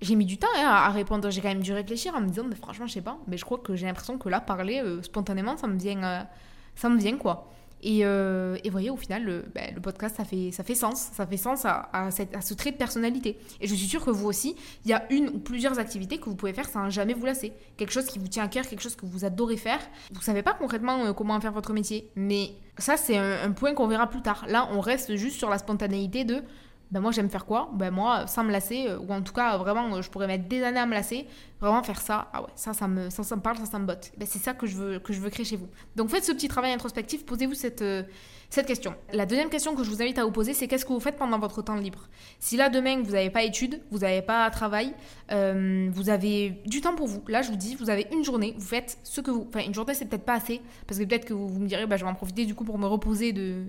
j'ai 0.00 0.16
mis 0.16 0.26
du 0.26 0.36
temps 0.36 0.48
hein, 0.56 0.66
à, 0.66 0.90
répondre. 0.90 1.30
J'ai 1.30 1.40
quand 1.40 1.48
même 1.48 1.62
dû 1.62 1.72
réfléchir 1.72 2.14
en 2.14 2.20
me 2.20 2.28
disant, 2.28 2.44
mais 2.44 2.56
franchement, 2.56 2.86
je 2.86 2.94
sais 2.94 3.02
pas. 3.02 3.18
Mais 3.28 3.36
je 3.36 3.44
crois 3.44 3.58
que 3.58 3.76
j'ai 3.76 3.86
l'impression 3.86 4.18
que 4.18 4.28
là, 4.28 4.40
parler 4.40 4.80
euh, 4.82 5.00
spontanément, 5.02 5.56
ça 5.56 5.68
me 5.68 5.78
vient, 5.78 6.26
ça 6.74 6.88
me 6.88 6.98
vient 6.98 7.16
quoi. 7.16 7.48
Et, 7.82 8.04
euh, 8.04 8.56
voyez, 8.70 8.90
au 8.90 8.96
final, 8.96 9.24
le, 9.24 9.44
ben, 9.54 9.74
le, 9.74 9.80
podcast, 9.80 10.16
ça 10.16 10.24
fait, 10.24 10.50
ça 10.52 10.64
fait 10.64 10.74
sens. 10.74 11.10
Ça 11.12 11.26
fait 11.26 11.36
sens 11.36 11.64
à, 11.64 12.10
cette, 12.10 12.34
à, 12.34 12.40
ce 12.40 12.54
trait 12.54 12.72
de 12.72 12.76
personnalité. 12.76 13.38
Et 13.60 13.66
je 13.66 13.74
suis 13.74 13.86
sûre 13.86 14.04
que 14.04 14.10
vous 14.10 14.26
aussi, 14.26 14.56
il 14.84 14.90
y 14.90 14.94
a 14.94 15.04
une 15.12 15.28
ou 15.28 15.38
plusieurs 15.38 15.78
activités 15.78 16.18
que 16.18 16.24
vous 16.24 16.34
pouvez 16.34 16.52
faire 16.52 16.68
sans 16.68 16.90
jamais 16.90 17.14
vous 17.14 17.26
lasser. 17.26 17.52
Quelque 17.76 17.92
chose 17.92 18.06
qui 18.06 18.18
vous 18.18 18.28
tient 18.28 18.44
à 18.44 18.48
cœur, 18.48 18.66
quelque 18.66 18.82
chose 18.82 18.96
que 18.96 19.06
vous 19.06 19.24
adorez 19.24 19.56
faire. 19.56 19.80
Vous 20.12 20.22
savez 20.22 20.42
pas 20.42 20.54
concrètement 20.54 21.04
euh, 21.04 21.12
comment 21.12 21.40
faire 21.40 21.52
votre 21.52 21.72
métier. 21.72 22.10
Mais 22.16 22.50
ça, 22.78 22.96
c'est 22.96 23.16
un, 23.16 23.44
un, 23.44 23.52
point 23.52 23.74
qu'on 23.74 23.86
verra 23.86 24.08
plus 24.08 24.22
tard. 24.22 24.44
Là, 24.48 24.68
on 24.72 24.80
reste 24.80 25.14
juste 25.16 25.36
sur 25.36 25.48
la 25.48 25.58
spontanéité 25.58 26.24
de 26.24 26.42
ben 26.90 27.00
moi 27.00 27.12
j'aime 27.12 27.28
faire 27.28 27.44
quoi? 27.44 27.70
Ben 27.74 27.90
moi 27.90 28.26
sans 28.26 28.44
me 28.44 28.50
lasser, 28.50 28.86
euh, 28.88 28.98
ou 28.98 29.12
en 29.12 29.22
tout 29.22 29.32
cas 29.32 29.56
vraiment 29.58 30.00
je 30.00 30.08
pourrais 30.10 30.26
mettre 30.26 30.48
des 30.48 30.62
années 30.62 30.80
à 30.80 30.86
me 30.86 30.94
lasser, 30.94 31.26
Vraiment 31.60 31.82
faire 31.82 32.00
ça, 32.00 32.28
ah 32.32 32.42
ouais, 32.42 32.48
ça, 32.54 32.72
ça 32.72 32.86
me, 32.86 33.10
ça, 33.10 33.24
ça 33.24 33.34
me 33.34 33.40
parle, 33.40 33.56
ça, 33.58 33.66
ça 33.66 33.78
me 33.80 33.86
botte. 33.86 34.12
Ben, 34.16 34.28
c'est 34.30 34.38
ça 34.38 34.54
que 34.54 34.66
je, 34.66 34.76
veux, 34.76 34.98
que 35.00 35.12
je 35.12 35.20
veux 35.20 35.28
créer 35.28 35.44
chez 35.44 35.56
vous. 35.56 35.68
Donc 35.96 36.08
faites 36.08 36.24
ce 36.24 36.30
petit 36.32 36.46
travail 36.46 36.72
introspectif, 36.72 37.26
posez-vous 37.26 37.54
cette, 37.54 37.82
euh, 37.82 38.04
cette 38.48 38.66
question. 38.66 38.94
La 39.12 39.26
deuxième 39.26 39.50
question 39.50 39.74
que 39.74 39.82
je 39.82 39.90
vous 39.90 40.00
invite 40.00 40.18
à 40.18 40.24
vous 40.24 40.30
poser, 40.30 40.54
c'est 40.54 40.68
qu'est-ce 40.68 40.84
que 40.84 40.92
vous 40.92 41.00
faites 41.00 41.18
pendant 41.18 41.38
votre 41.40 41.60
temps 41.62 41.74
libre? 41.74 42.08
Si 42.38 42.56
là, 42.56 42.68
demain, 42.68 43.02
vous 43.02 43.10
n'avez 43.10 43.30
pas 43.30 43.42
études, 43.42 43.82
vous 43.90 43.98
n'avez 43.98 44.22
pas 44.22 44.48
travail, 44.50 44.94
euh, 45.32 45.88
vous 45.92 46.10
avez 46.10 46.62
du 46.64 46.80
temps 46.80 46.94
pour 46.94 47.08
vous. 47.08 47.24
Là, 47.26 47.42
je 47.42 47.50
vous 47.50 47.56
dis, 47.56 47.74
vous 47.74 47.90
avez 47.90 48.06
une 48.12 48.24
journée, 48.24 48.54
vous 48.56 48.66
faites 48.66 48.98
ce 49.02 49.20
que 49.20 49.32
vous... 49.32 49.44
Enfin, 49.48 49.66
une 49.66 49.74
journée, 49.74 49.94
c'est 49.94 50.06
peut-être 50.06 50.24
pas 50.24 50.34
assez, 50.34 50.62
parce 50.86 51.00
que 51.00 51.04
peut-être 51.04 51.24
que 51.24 51.34
vous, 51.34 51.58
me 51.58 51.66
direz, 51.66 51.86
bah, 51.86 51.96
je 51.96 52.04
vais 52.04 52.10
en 52.10 52.14
profiter 52.14 52.46
du 52.46 52.54
coup 52.54 52.64
pour 52.64 52.78
me 52.78 52.86
reposer 52.86 53.32
de, 53.32 53.64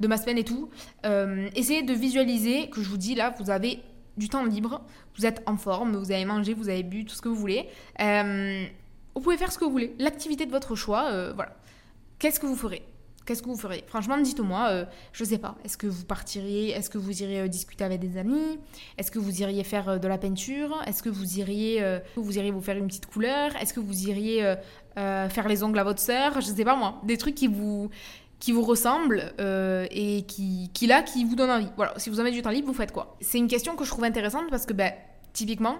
de 0.00 0.08
ma 0.08 0.16
semaine 0.16 0.38
et 0.38 0.44
tout. 0.44 0.70
Euh, 1.04 1.50
essayez 1.54 1.82
de 1.82 1.92
visualiser 1.92 2.70
que 2.70 2.82
je 2.82 2.88
vous 2.88 2.96
dis, 2.96 3.14
là, 3.14 3.34
vous 3.38 3.50
avez 3.50 3.80
du 4.16 4.28
temps 4.28 4.44
libre, 4.44 4.82
vous 5.16 5.26
êtes 5.26 5.42
en 5.46 5.56
forme, 5.56 5.96
vous 5.96 6.10
avez 6.12 6.24
mangé, 6.24 6.54
vous 6.54 6.68
avez 6.68 6.82
bu, 6.82 7.04
tout 7.04 7.14
ce 7.14 7.22
que 7.22 7.28
vous 7.28 7.36
voulez. 7.36 7.68
Euh, 8.00 8.64
vous 9.14 9.20
pouvez 9.20 9.36
faire 9.36 9.52
ce 9.52 9.58
que 9.58 9.64
vous 9.64 9.70
voulez, 9.70 9.94
l'activité 9.98 10.46
de 10.46 10.50
votre 10.50 10.74
choix, 10.74 11.08
euh, 11.10 11.32
voilà. 11.34 11.56
Qu'est-ce 12.18 12.40
que 12.40 12.46
vous 12.46 12.56
ferez 12.56 12.82
Qu'est-ce 13.24 13.42
que 13.42 13.48
vous 13.48 13.56
ferez 13.56 13.82
Franchement, 13.88 14.16
dites-moi, 14.18 14.68
euh, 14.70 14.84
je 15.12 15.24
sais 15.24 15.38
pas. 15.38 15.56
Est-ce 15.64 15.76
que 15.76 15.88
vous 15.88 16.04
partiriez 16.04 16.70
Est-ce 16.70 16.88
que 16.88 16.96
vous 16.96 17.22
iriez 17.22 17.48
discuter 17.48 17.82
avec 17.82 17.98
des 17.98 18.18
amis 18.18 18.60
Est-ce 18.98 19.10
que 19.10 19.18
vous 19.18 19.42
iriez 19.42 19.64
faire 19.64 19.98
de 19.98 20.06
la 20.08 20.16
peinture 20.16 20.80
Est-ce 20.86 21.02
que 21.02 21.08
vous 21.08 21.38
iriez, 21.40 21.98
vous 22.14 22.38
iriez 22.38 22.52
vous 22.52 22.60
faire 22.60 22.76
une 22.76 22.86
petite 22.86 23.06
couleur 23.06 23.50
Est-ce 23.56 23.74
que 23.74 23.80
vous 23.80 24.06
iriez 24.06 24.54
faire 24.94 25.48
les 25.48 25.64
ongles 25.64 25.78
à 25.80 25.84
votre 25.84 25.98
sœur 25.98 26.40
Je 26.40 26.46
sais 26.46 26.64
pas 26.64 26.76
moi. 26.76 27.00
Des 27.02 27.16
trucs 27.16 27.34
qui 27.34 27.48
vous 27.48 27.90
qui 28.46 28.52
vous 28.52 28.62
ressemble 28.62 29.32
euh, 29.40 29.88
et 29.90 30.22
qui, 30.22 30.70
qui 30.72 30.86
là, 30.86 31.02
qui 31.02 31.24
vous 31.24 31.34
donne 31.34 31.50
envie. 31.50 31.66
Voilà, 31.74 31.94
si 31.96 32.10
vous 32.10 32.20
avez 32.20 32.30
du 32.30 32.42
temps 32.42 32.50
libre, 32.50 32.68
vous 32.68 32.74
faites 32.74 32.92
quoi? 32.92 33.16
C'est 33.20 33.38
une 33.38 33.48
question 33.48 33.74
que 33.74 33.82
je 33.82 33.90
trouve 33.90 34.04
intéressante 34.04 34.44
parce 34.50 34.66
que, 34.66 34.72
ben, 34.72 34.92
typiquement, 35.32 35.78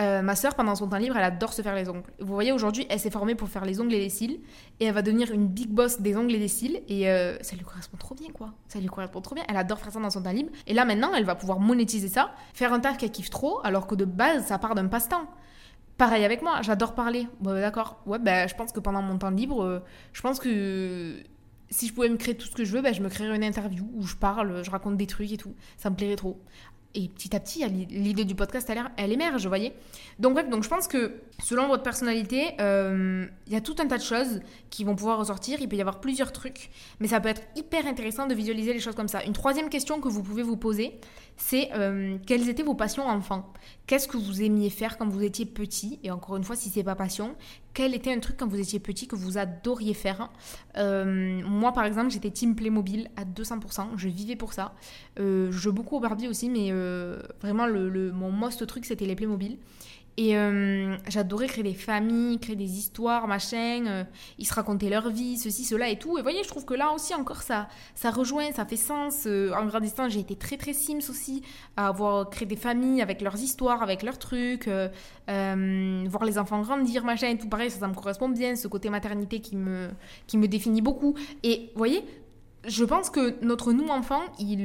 euh, 0.00 0.20
ma 0.20 0.34
sœur, 0.34 0.56
pendant 0.56 0.74
son 0.74 0.88
temps 0.88 0.96
libre, 0.96 1.16
elle 1.16 1.22
adore 1.22 1.52
se 1.52 1.62
faire 1.62 1.76
les 1.76 1.88
ongles. 1.88 2.02
Vous 2.18 2.34
voyez, 2.34 2.50
aujourd'hui, 2.50 2.88
elle 2.90 2.98
s'est 2.98 3.12
formée 3.12 3.36
pour 3.36 3.48
faire 3.48 3.64
les 3.64 3.80
ongles 3.80 3.94
et 3.94 4.00
les 4.00 4.08
cils 4.08 4.40
et 4.80 4.86
elle 4.86 4.94
va 4.94 5.02
devenir 5.02 5.30
une 5.30 5.46
big 5.46 5.68
boss 5.68 6.00
des 6.00 6.16
ongles 6.16 6.34
et 6.34 6.40
des 6.40 6.48
cils 6.48 6.82
et 6.88 7.08
euh, 7.08 7.40
ça 7.40 7.54
lui 7.54 7.62
correspond 7.62 7.98
trop 7.98 8.16
bien, 8.16 8.32
quoi. 8.34 8.52
Ça 8.66 8.80
lui 8.80 8.88
correspond 8.88 9.20
trop 9.20 9.36
bien. 9.36 9.44
Elle 9.48 9.56
adore 9.56 9.78
faire 9.78 9.92
ça 9.92 10.00
dans 10.00 10.10
son 10.10 10.24
temps 10.24 10.32
libre 10.32 10.50
et 10.66 10.74
là, 10.74 10.84
maintenant, 10.84 11.14
elle 11.14 11.24
va 11.24 11.36
pouvoir 11.36 11.60
monétiser 11.60 12.08
ça, 12.08 12.32
faire 12.52 12.72
un 12.72 12.80
taf 12.80 12.98
qu'elle 12.98 13.12
kiffe 13.12 13.30
trop 13.30 13.60
alors 13.62 13.86
que 13.86 13.94
de 13.94 14.04
base, 14.04 14.46
ça 14.46 14.58
part 14.58 14.74
d'un 14.74 14.88
passe-temps. 14.88 15.28
Pareil 15.98 16.24
avec 16.24 16.42
moi, 16.42 16.62
j'adore 16.62 16.96
parler. 16.96 17.28
Bon, 17.38 17.52
d'accord. 17.52 18.00
Ouais, 18.06 18.18
ben, 18.18 18.48
je 18.48 18.56
pense 18.56 18.72
que 18.72 18.80
pendant 18.80 19.02
mon 19.02 19.18
temps 19.18 19.30
libre, 19.30 19.84
je 20.12 20.20
pense 20.20 20.40
que 20.40 21.22
si 21.70 21.88
je 21.88 21.92
pouvais 21.92 22.08
me 22.08 22.16
créer 22.16 22.36
tout 22.36 22.46
ce 22.46 22.54
que 22.54 22.64
je 22.64 22.72
veux, 22.72 22.82
bah, 22.82 22.92
je 22.92 23.02
me 23.02 23.08
créerais 23.08 23.36
une 23.36 23.44
interview 23.44 23.88
où 23.94 24.06
je 24.06 24.16
parle, 24.16 24.64
je 24.64 24.70
raconte 24.70 24.96
des 24.96 25.06
trucs 25.06 25.32
et 25.32 25.36
tout. 25.36 25.54
Ça 25.76 25.90
me 25.90 25.96
plairait 25.96 26.16
trop. 26.16 26.40
Et 26.94 27.08
petit 27.08 27.36
à 27.36 27.40
petit, 27.40 27.62
l'idée 27.68 28.24
du 28.24 28.34
podcast, 28.34 28.68
elle, 28.70 28.82
elle 28.96 29.12
émerge, 29.12 29.42
vous 29.42 29.48
voyez. 29.48 29.74
Donc 30.18 30.32
bref, 30.32 30.48
donc 30.48 30.64
je 30.64 30.70
pense 30.70 30.88
que 30.88 31.20
selon 31.38 31.68
votre 31.68 31.82
personnalité, 31.82 32.54
euh, 32.60 33.26
il 33.46 33.52
y 33.52 33.56
a 33.56 33.60
tout 33.60 33.76
un 33.78 33.86
tas 33.86 33.98
de 33.98 34.02
choses 34.02 34.40
qui 34.70 34.84
vont 34.84 34.96
pouvoir 34.96 35.18
ressortir. 35.18 35.58
Il 35.60 35.68
peut 35.68 35.76
y 35.76 35.82
avoir 35.82 36.00
plusieurs 36.00 36.32
trucs, 36.32 36.70
mais 36.98 37.06
ça 37.06 37.20
peut 37.20 37.28
être 37.28 37.42
hyper 37.56 37.86
intéressant 37.86 38.26
de 38.26 38.34
visualiser 38.34 38.72
les 38.72 38.80
choses 38.80 38.94
comme 38.94 39.06
ça. 39.06 39.22
Une 39.24 39.34
troisième 39.34 39.68
question 39.68 40.00
que 40.00 40.08
vous 40.08 40.22
pouvez 40.22 40.42
vous 40.42 40.56
poser, 40.56 40.98
c'est 41.36 41.70
euh, 41.74 42.16
quelles 42.26 42.48
étaient 42.48 42.62
vos 42.62 42.74
passions 42.74 43.06
enfants 43.06 43.52
Qu'est-ce 43.86 44.08
que 44.08 44.16
vous 44.16 44.42
aimiez 44.42 44.70
faire 44.70 44.96
quand 44.96 45.08
vous 45.08 45.22
étiez 45.22 45.44
petit? 45.44 46.00
Et 46.02 46.10
encore 46.10 46.36
une 46.38 46.44
fois, 46.44 46.56
si 46.56 46.70
c'est 46.70 46.82
pas 46.82 46.96
passion, 46.96 47.36
quel 47.78 47.94
était 47.94 48.12
un 48.12 48.18
truc 48.18 48.36
quand 48.36 48.48
vous 48.48 48.58
étiez 48.58 48.80
petit 48.80 49.06
que 49.06 49.14
vous 49.14 49.38
adoriez 49.38 49.94
faire 49.94 50.32
euh, 50.78 51.40
Moi, 51.44 51.70
par 51.72 51.84
exemple, 51.84 52.10
j'étais 52.10 52.32
team 52.32 52.56
Playmobil 52.56 53.08
à 53.14 53.24
200%. 53.24 53.90
Je 53.96 54.08
vivais 54.08 54.34
pour 54.34 54.52
ça. 54.52 54.74
Euh, 55.20 55.52
je 55.52 55.58
joue 55.58 55.72
beaucoup 55.72 55.94
au 55.96 56.00
Barbie 56.00 56.26
aussi, 56.26 56.50
mais 56.50 56.70
euh, 56.72 57.22
vraiment, 57.40 57.68
le, 57.68 58.10
mon 58.10 58.32
most 58.32 58.66
truc, 58.66 58.84
c'était 58.84 59.04
les 59.06 59.14
Playmobil. 59.14 59.58
Et 60.18 60.36
euh, 60.36 60.96
j'adorais 61.06 61.46
créer 61.46 61.62
des 61.62 61.74
familles, 61.74 62.40
créer 62.40 62.56
des 62.56 62.76
histoires, 62.76 63.28
machin. 63.28 63.84
Euh, 63.86 64.04
ils 64.36 64.46
se 64.48 64.52
racontaient 64.52 64.88
leur 64.88 65.10
vie, 65.10 65.38
ceci, 65.38 65.64
cela 65.64 65.88
et 65.88 65.96
tout. 65.96 66.18
Et 66.18 66.20
vous 66.20 66.24
voyez, 66.24 66.42
je 66.42 66.48
trouve 66.48 66.64
que 66.64 66.74
là 66.74 66.90
aussi 66.92 67.14
encore 67.14 67.42
ça, 67.42 67.68
ça 67.94 68.10
rejoint, 68.10 68.50
ça 68.50 68.64
fait 68.64 68.74
sens. 68.74 69.26
Euh, 69.26 69.52
en 69.52 69.66
grandissant, 69.66 70.08
j'ai 70.08 70.18
été 70.18 70.34
très 70.34 70.56
très 70.56 70.72
Sims 70.72 71.08
aussi, 71.08 71.44
à 71.76 71.86
avoir 71.86 72.28
créé 72.30 72.48
des 72.48 72.56
familles 72.56 73.00
avec 73.00 73.22
leurs 73.22 73.36
histoires, 73.36 73.80
avec 73.80 74.02
leurs 74.02 74.18
trucs, 74.18 74.68
voir 75.28 76.24
les 76.24 76.36
enfants 76.36 76.62
grandir, 76.62 77.04
machin 77.04 77.28
et 77.28 77.38
tout. 77.38 77.48
Pareil, 77.48 77.70
ça, 77.70 77.78
ça 77.78 77.86
me 77.86 77.94
correspond 77.94 78.28
bien, 78.28 78.56
ce 78.56 78.66
côté 78.66 78.90
maternité 78.90 79.38
qui 79.38 79.54
me, 79.54 79.88
qui 80.26 80.36
me 80.36 80.48
définit 80.48 80.82
beaucoup. 80.82 81.14
Et 81.44 81.70
vous 81.74 81.78
voyez, 81.78 82.04
je 82.66 82.84
pense 82.84 83.08
que 83.08 83.36
notre 83.44 83.72
nous 83.72 83.86
enfant, 83.86 84.22
il, 84.40 84.62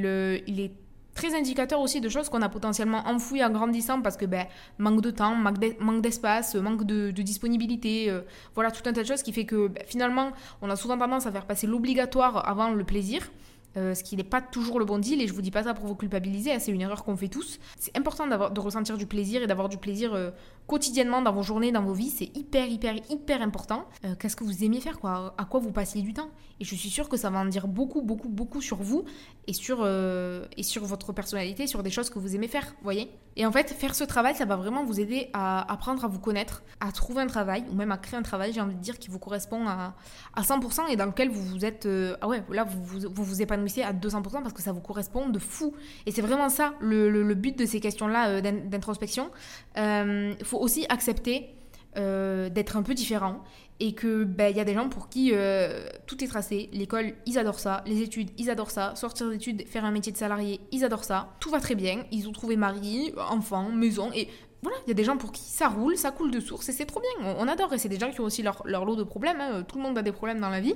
il 0.48 0.58
est 0.58 0.72
très 1.14 1.34
indicateur 1.34 1.80
aussi 1.80 2.00
de 2.00 2.08
choses 2.08 2.28
qu'on 2.28 2.42
a 2.42 2.48
potentiellement 2.48 3.06
enfouies 3.06 3.44
en 3.44 3.50
grandissant 3.50 4.02
parce 4.02 4.16
que 4.16 4.26
ben, 4.26 4.46
manque 4.78 5.00
de 5.00 5.10
temps, 5.10 5.34
manque 5.34 6.00
d'espace, 6.00 6.54
manque 6.56 6.84
de, 6.84 7.10
disponibilité, 7.10 8.10
euh, 8.10 8.20
voilà 8.54 8.70
tout 8.70 8.82
un 8.88 8.92
tas 8.92 9.02
de 9.02 9.06
choses 9.06 9.22
qui 9.22 9.32
fait 9.32 9.46
que 9.46 9.68
ben, 9.68 9.82
finalement 9.86 10.32
on 10.60 10.68
a 10.70 10.76
souvent 10.76 10.98
tendance 10.98 11.26
à 11.26 11.32
faire 11.32 11.46
passer 11.46 11.66
l'obligatoire 11.66 12.46
avant 12.48 12.70
le 12.70 12.84
plaisir. 12.84 13.30
Euh, 13.76 13.94
ce 13.94 14.04
qui 14.04 14.16
n'est 14.16 14.22
pas 14.22 14.40
toujours 14.40 14.78
le 14.78 14.84
bon 14.84 14.98
deal, 14.98 15.20
et 15.20 15.26
je 15.26 15.32
vous 15.32 15.42
dis 15.42 15.50
pas 15.50 15.64
ça 15.64 15.74
pour 15.74 15.86
vous 15.86 15.96
culpabiliser, 15.96 16.52
hein, 16.52 16.58
c'est 16.60 16.70
une 16.70 16.80
erreur 16.80 17.04
qu'on 17.04 17.16
fait 17.16 17.28
tous. 17.28 17.58
C'est 17.78 17.96
important 17.96 18.26
de 18.26 18.60
ressentir 18.60 18.96
du 18.96 19.06
plaisir 19.06 19.42
et 19.42 19.46
d'avoir 19.46 19.68
du 19.68 19.78
plaisir 19.78 20.14
euh, 20.14 20.30
quotidiennement 20.66 21.22
dans 21.22 21.32
vos 21.32 21.42
journées, 21.42 21.72
dans 21.72 21.82
vos 21.82 21.92
vies, 21.92 22.10
c'est 22.10 22.36
hyper, 22.36 22.66
hyper, 22.66 22.94
hyper 23.10 23.42
important. 23.42 23.86
Euh, 24.04 24.14
qu'est-ce 24.18 24.36
que 24.36 24.44
vous 24.44 24.62
aimiez 24.64 24.80
faire, 24.80 25.00
quoi? 25.00 25.34
À 25.38 25.44
quoi 25.44 25.60
vous 25.60 25.72
passiez 25.72 26.02
du 26.02 26.14
temps? 26.14 26.30
Et 26.60 26.64
je 26.64 26.74
suis 26.74 26.88
sûre 26.88 27.08
que 27.08 27.16
ça 27.16 27.30
va 27.30 27.40
en 27.40 27.46
dire 27.46 27.66
beaucoup, 27.66 28.00
beaucoup, 28.00 28.28
beaucoup 28.28 28.60
sur 28.60 28.76
vous 28.76 29.04
et 29.48 29.52
sur, 29.52 29.84
et 29.84 30.62
sur 30.62 30.84
votre 30.84 31.12
personnalité, 31.12 31.66
sur 31.66 31.82
des 31.82 31.90
choses 31.90 32.10
que 32.10 32.20
vous 32.20 32.36
aimez 32.36 32.46
faire, 32.46 32.76
voyez? 32.82 33.10
Et 33.36 33.44
en 33.44 33.50
fait, 33.50 33.70
faire 33.70 33.96
ce 33.96 34.04
travail, 34.04 34.36
ça 34.36 34.44
va 34.44 34.54
vraiment 34.54 34.84
vous 34.84 35.00
aider 35.00 35.30
à 35.32 35.70
apprendre 35.70 36.04
à 36.04 36.08
vous 36.08 36.20
connaître, 36.20 36.62
à 36.78 36.92
trouver 36.92 37.22
un 37.22 37.26
travail, 37.26 37.64
ou 37.72 37.74
même 37.74 37.90
à 37.90 37.98
créer 37.98 38.16
un 38.16 38.22
travail, 38.22 38.52
j'ai 38.52 38.60
envie 38.60 38.76
de 38.76 38.80
dire, 38.80 39.00
qui 39.00 39.10
vous 39.10 39.18
correspond 39.18 39.66
à, 39.66 39.94
à 40.34 40.42
100% 40.42 40.88
et 40.88 40.96
dans 40.96 41.06
lequel 41.06 41.30
vous 41.30 41.42
vous 41.42 41.64
êtes... 41.64 41.88
Ah 42.20 42.28
ouais, 42.28 42.44
là, 42.50 42.62
vous, 42.62 42.84
vous 42.84 43.24
vous, 43.24 43.42
épanouissez 43.42 43.63
à 43.82 43.92
200% 43.92 44.22
parce 44.42 44.52
que 44.52 44.62
ça 44.62 44.72
vous 44.72 44.80
correspond 44.80 45.28
de 45.28 45.38
fou. 45.38 45.74
Et 46.06 46.10
c'est 46.10 46.22
vraiment 46.22 46.48
ça, 46.48 46.74
le, 46.80 47.34
but 47.34 47.58
de 47.58 47.66
ces 47.66 47.80
questions-là 47.80 48.40
d'introspection. 48.40 49.30
Il 49.76 50.44
faut 50.44 50.58
aussi 50.58 50.86
accepter 50.88 51.54
euh, 51.96 52.48
d'être 52.48 52.76
un 52.76 52.82
peu 52.82 52.92
différent 52.92 53.44
et 53.78 53.94
que 53.94 54.24
ben, 54.24 54.48
il 54.50 54.56
y 54.56 54.60
a 54.60 54.64
des 54.64 54.74
gens 54.74 54.88
pour 54.88 55.08
qui 55.08 55.30
euh, 55.32 55.86
tout 56.06 56.24
est 56.24 56.26
tracé. 56.26 56.68
L'école, 56.72 57.12
ils 57.24 57.38
adorent 57.38 57.60
ça. 57.60 57.84
Les 57.86 58.02
études, 58.02 58.30
ils 58.36 58.50
adorent 58.50 58.72
ça. 58.72 58.96
Sortir 58.96 59.30
d'études, 59.30 59.64
faire 59.68 59.84
un 59.84 59.92
métier 59.92 60.10
de 60.10 60.16
salarié, 60.16 60.60
ils 60.72 60.84
adorent 60.84 61.04
ça. 61.04 61.36
Tout 61.38 61.50
va 61.50 61.60
très 61.60 61.76
bien. 61.76 62.02
Ils 62.10 62.28
ont 62.28 62.32
trouvé 62.32 62.56
mari, 62.56 63.12
enfant, 63.30 63.70
maison 63.70 64.10
et 64.12 64.28
voilà, 64.60 64.76
il 64.86 64.88
y 64.88 64.90
a 64.90 64.94
des 64.94 65.04
gens 65.04 65.18
pour 65.18 65.30
qui 65.30 65.42
ça 65.42 65.68
roule, 65.68 65.96
ça 65.96 66.10
coule 66.10 66.32
de 66.32 66.40
source 66.40 66.68
et 66.68 66.72
c'est 66.72 66.86
trop 66.86 67.00
bien. 67.00 67.36
On, 67.38 67.46
adore 67.46 67.72
et 67.74 67.78
c'est 67.78 67.88
des 67.88 67.98
gens 67.98 68.10
qui 68.10 68.20
ont 68.20 68.24
aussi 68.24 68.42
leur, 68.42 68.62
leur 68.64 68.84
lot 68.84 68.96
de 68.96 69.04
problèmes. 69.04 69.40
Hein. 69.40 69.62
Tout 69.62 69.76
le 69.76 69.82
monde 69.82 69.96
a 69.96 70.02
des 70.02 70.10
problèmes 70.10 70.40
dans 70.40 70.50
la 70.50 70.60
vie. 70.60 70.74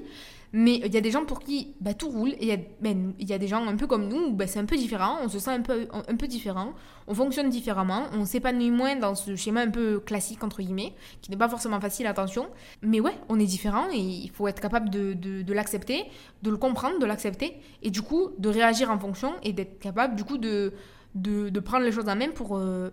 Mais 0.53 0.77
il 0.77 0.93
y 0.93 0.97
a 0.97 1.01
des 1.01 1.11
gens 1.11 1.25
pour 1.25 1.41
qui 1.41 1.75
bah, 1.81 1.95
tout 1.95 2.09
roule 2.09 2.35
et 2.41 2.57
ben, 2.81 3.13
il 3.19 3.29
y 3.29 3.33
a 3.33 3.39
des 3.39 3.49
gens 3.49 3.67
un 3.67 3.77
peu 3.77 3.87
comme 3.87 4.09
nous 4.09 4.29
où 4.29 4.33
bah, 4.33 4.47
c'est 4.47 4.59
un 4.59 4.65
peu 4.65 4.77
différent, 4.77 5.19
on 5.23 5.29
se 5.29 5.39
sent 5.39 5.51
un 5.51 5.61
peu, 5.61 5.89
un 5.93 6.17
peu 6.17 6.27
différent, 6.27 6.73
on 7.07 7.15
fonctionne 7.15 7.51
différemment, 7.51 8.05
on 8.15 8.25
s'épanouit 8.25 8.71
moins 8.71 8.97
dans 8.97 9.15
ce 9.15 9.37
schéma 9.37 9.61
un 9.61 9.71
peu 9.71 10.01
classique, 10.01 10.43
entre 10.43 10.63
guillemets, 10.63 10.95
qui 11.21 11.31
n'est 11.31 11.37
pas 11.37 11.49
forcément 11.49 11.81
facile, 11.81 12.07
attention. 12.07 12.49
Mais 12.83 13.01
ouais, 13.01 13.15
on 13.29 13.39
est 13.39 13.47
différent 13.47 13.89
et 13.93 13.99
il 13.99 14.31
faut 14.31 14.49
être 14.49 14.61
capable 14.61 14.91
de, 14.91 15.13
de, 15.13 15.43
de 15.43 15.53
l'accepter, 15.53 16.05
de 16.43 16.51
le 16.51 16.57
comprendre, 16.57 16.99
de 16.99 17.07
l'accepter 17.07 17.61
et 17.83 17.91
du 17.91 18.03
coup 18.03 18.31
de 18.39 18.49
réagir 18.49 18.91
en 18.91 18.99
fonction 18.99 19.35
et 19.43 19.53
d'être 19.53 19.79
capable 19.79 20.17
du 20.17 20.25
coup 20.25 20.39
de, 20.39 20.73
de, 21.15 21.51
de 21.51 21.61
prendre 21.61 21.85
les 21.85 21.93
choses 21.93 22.09
en 22.09 22.17
main 22.17 22.31
pour... 22.31 22.57
Euh, 22.57 22.91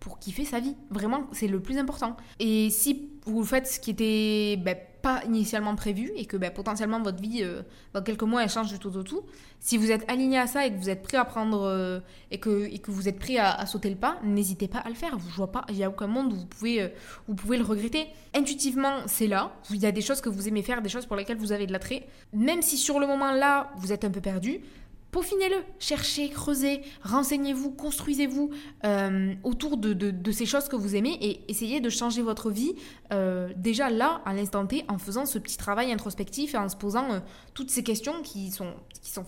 pour 0.00 0.18
kiffer 0.18 0.44
sa 0.44 0.60
vie. 0.60 0.76
Vraiment, 0.90 1.24
c'est 1.32 1.46
le 1.46 1.60
plus 1.60 1.78
important. 1.78 2.14
Et 2.38 2.68
si 2.68 3.08
vous 3.24 3.42
faites 3.42 3.66
ce 3.66 3.80
qui 3.80 3.90
était 3.90 4.62
ben, 4.62 4.76
pas 5.04 5.22
initialement 5.26 5.76
prévu 5.76 6.10
et 6.16 6.24
que 6.24 6.38
ben, 6.38 6.50
potentiellement 6.50 7.02
votre 7.02 7.20
vie, 7.20 7.42
euh, 7.42 7.60
dans 7.92 8.02
quelques 8.02 8.22
mois, 8.22 8.42
elle 8.42 8.48
change 8.48 8.72
du 8.72 8.78
tout 8.78 8.96
au 8.96 9.02
tout, 9.02 9.20
si 9.60 9.76
vous 9.76 9.90
êtes 9.90 10.10
aligné 10.10 10.38
à 10.38 10.46
ça 10.46 10.66
et 10.66 10.72
que 10.72 10.78
vous 10.78 10.88
êtes 10.88 11.02
prêt 11.02 11.18
à 11.18 11.26
prendre 11.26 11.62
euh, 11.62 12.00
et, 12.30 12.40
que, 12.40 12.64
et 12.72 12.78
que 12.78 12.90
vous 12.90 13.06
êtes 13.06 13.18
prêt 13.18 13.36
à, 13.36 13.66
sauter 13.66 13.90
le 13.90 13.96
pas, 13.96 14.16
n'hésitez 14.24 14.66
pas 14.66 14.78
à 14.78 14.88
le 14.88 14.94
faire. 14.94 15.18
Je 15.18 15.36
vois 15.36 15.52
pas, 15.52 15.66
il 15.68 15.74
n'y 15.74 15.84
a 15.84 15.90
aucun 15.90 16.06
monde 16.06 16.32
où 16.32 16.36
vous 16.36 16.46
pouvez, 16.46 16.80
euh, 16.80 16.88
vous 17.28 17.34
pouvez 17.34 17.58
le 17.58 17.64
regretter. 17.64 18.06
Intuitivement, 18.34 19.02
c'est 19.06 19.26
là. 19.26 19.52
Il 19.70 19.76
y 19.76 19.86
a 19.86 19.92
des 19.92 20.00
choses 20.00 20.22
que 20.22 20.30
vous 20.30 20.48
aimez 20.48 20.62
faire, 20.62 20.80
des 20.80 20.88
choses 20.88 21.04
pour 21.04 21.16
lesquelles 21.16 21.36
vous 21.36 21.52
avez 21.52 21.66
de 21.66 21.72
l'attrait. 21.72 22.06
Même 22.32 22.62
si 22.62 22.78
sur 22.78 22.98
le 22.98 23.06
moment 23.06 23.32
là, 23.32 23.72
vous 23.76 23.92
êtes 23.92 24.06
un 24.06 24.10
peu 24.10 24.22
perdu, 24.22 24.62
peaufinez-le, 25.14 25.58
cherchez, 25.78 26.28
creusez, 26.28 26.80
renseignez-vous, 27.04 27.70
construisez-vous 27.70 28.50
euh, 28.84 29.32
autour 29.44 29.76
de, 29.76 30.32
ces 30.32 30.44
choses 30.44 30.66
que 30.66 30.74
vous 30.74 30.96
aimez 30.96 31.16
et 31.20 31.48
essayez 31.48 31.80
de 31.80 31.88
changer 31.88 32.20
votre 32.20 32.50
vie 32.50 32.74
euh, 33.12 33.52
déjà 33.54 33.90
là, 33.90 34.22
à 34.24 34.34
l'instant 34.34 34.66
T, 34.66 34.84
en 34.88 34.98
faisant 34.98 35.24
ce 35.24 35.38
petit 35.38 35.56
travail 35.56 35.92
introspectif 35.92 36.54
et 36.54 36.58
en 36.58 36.68
se 36.68 36.74
posant 36.74 37.12
euh, 37.12 37.20
toutes 37.54 37.70
ces 37.70 37.84
questions 37.84 38.22
qui 38.24 38.50
sont, 38.50 38.74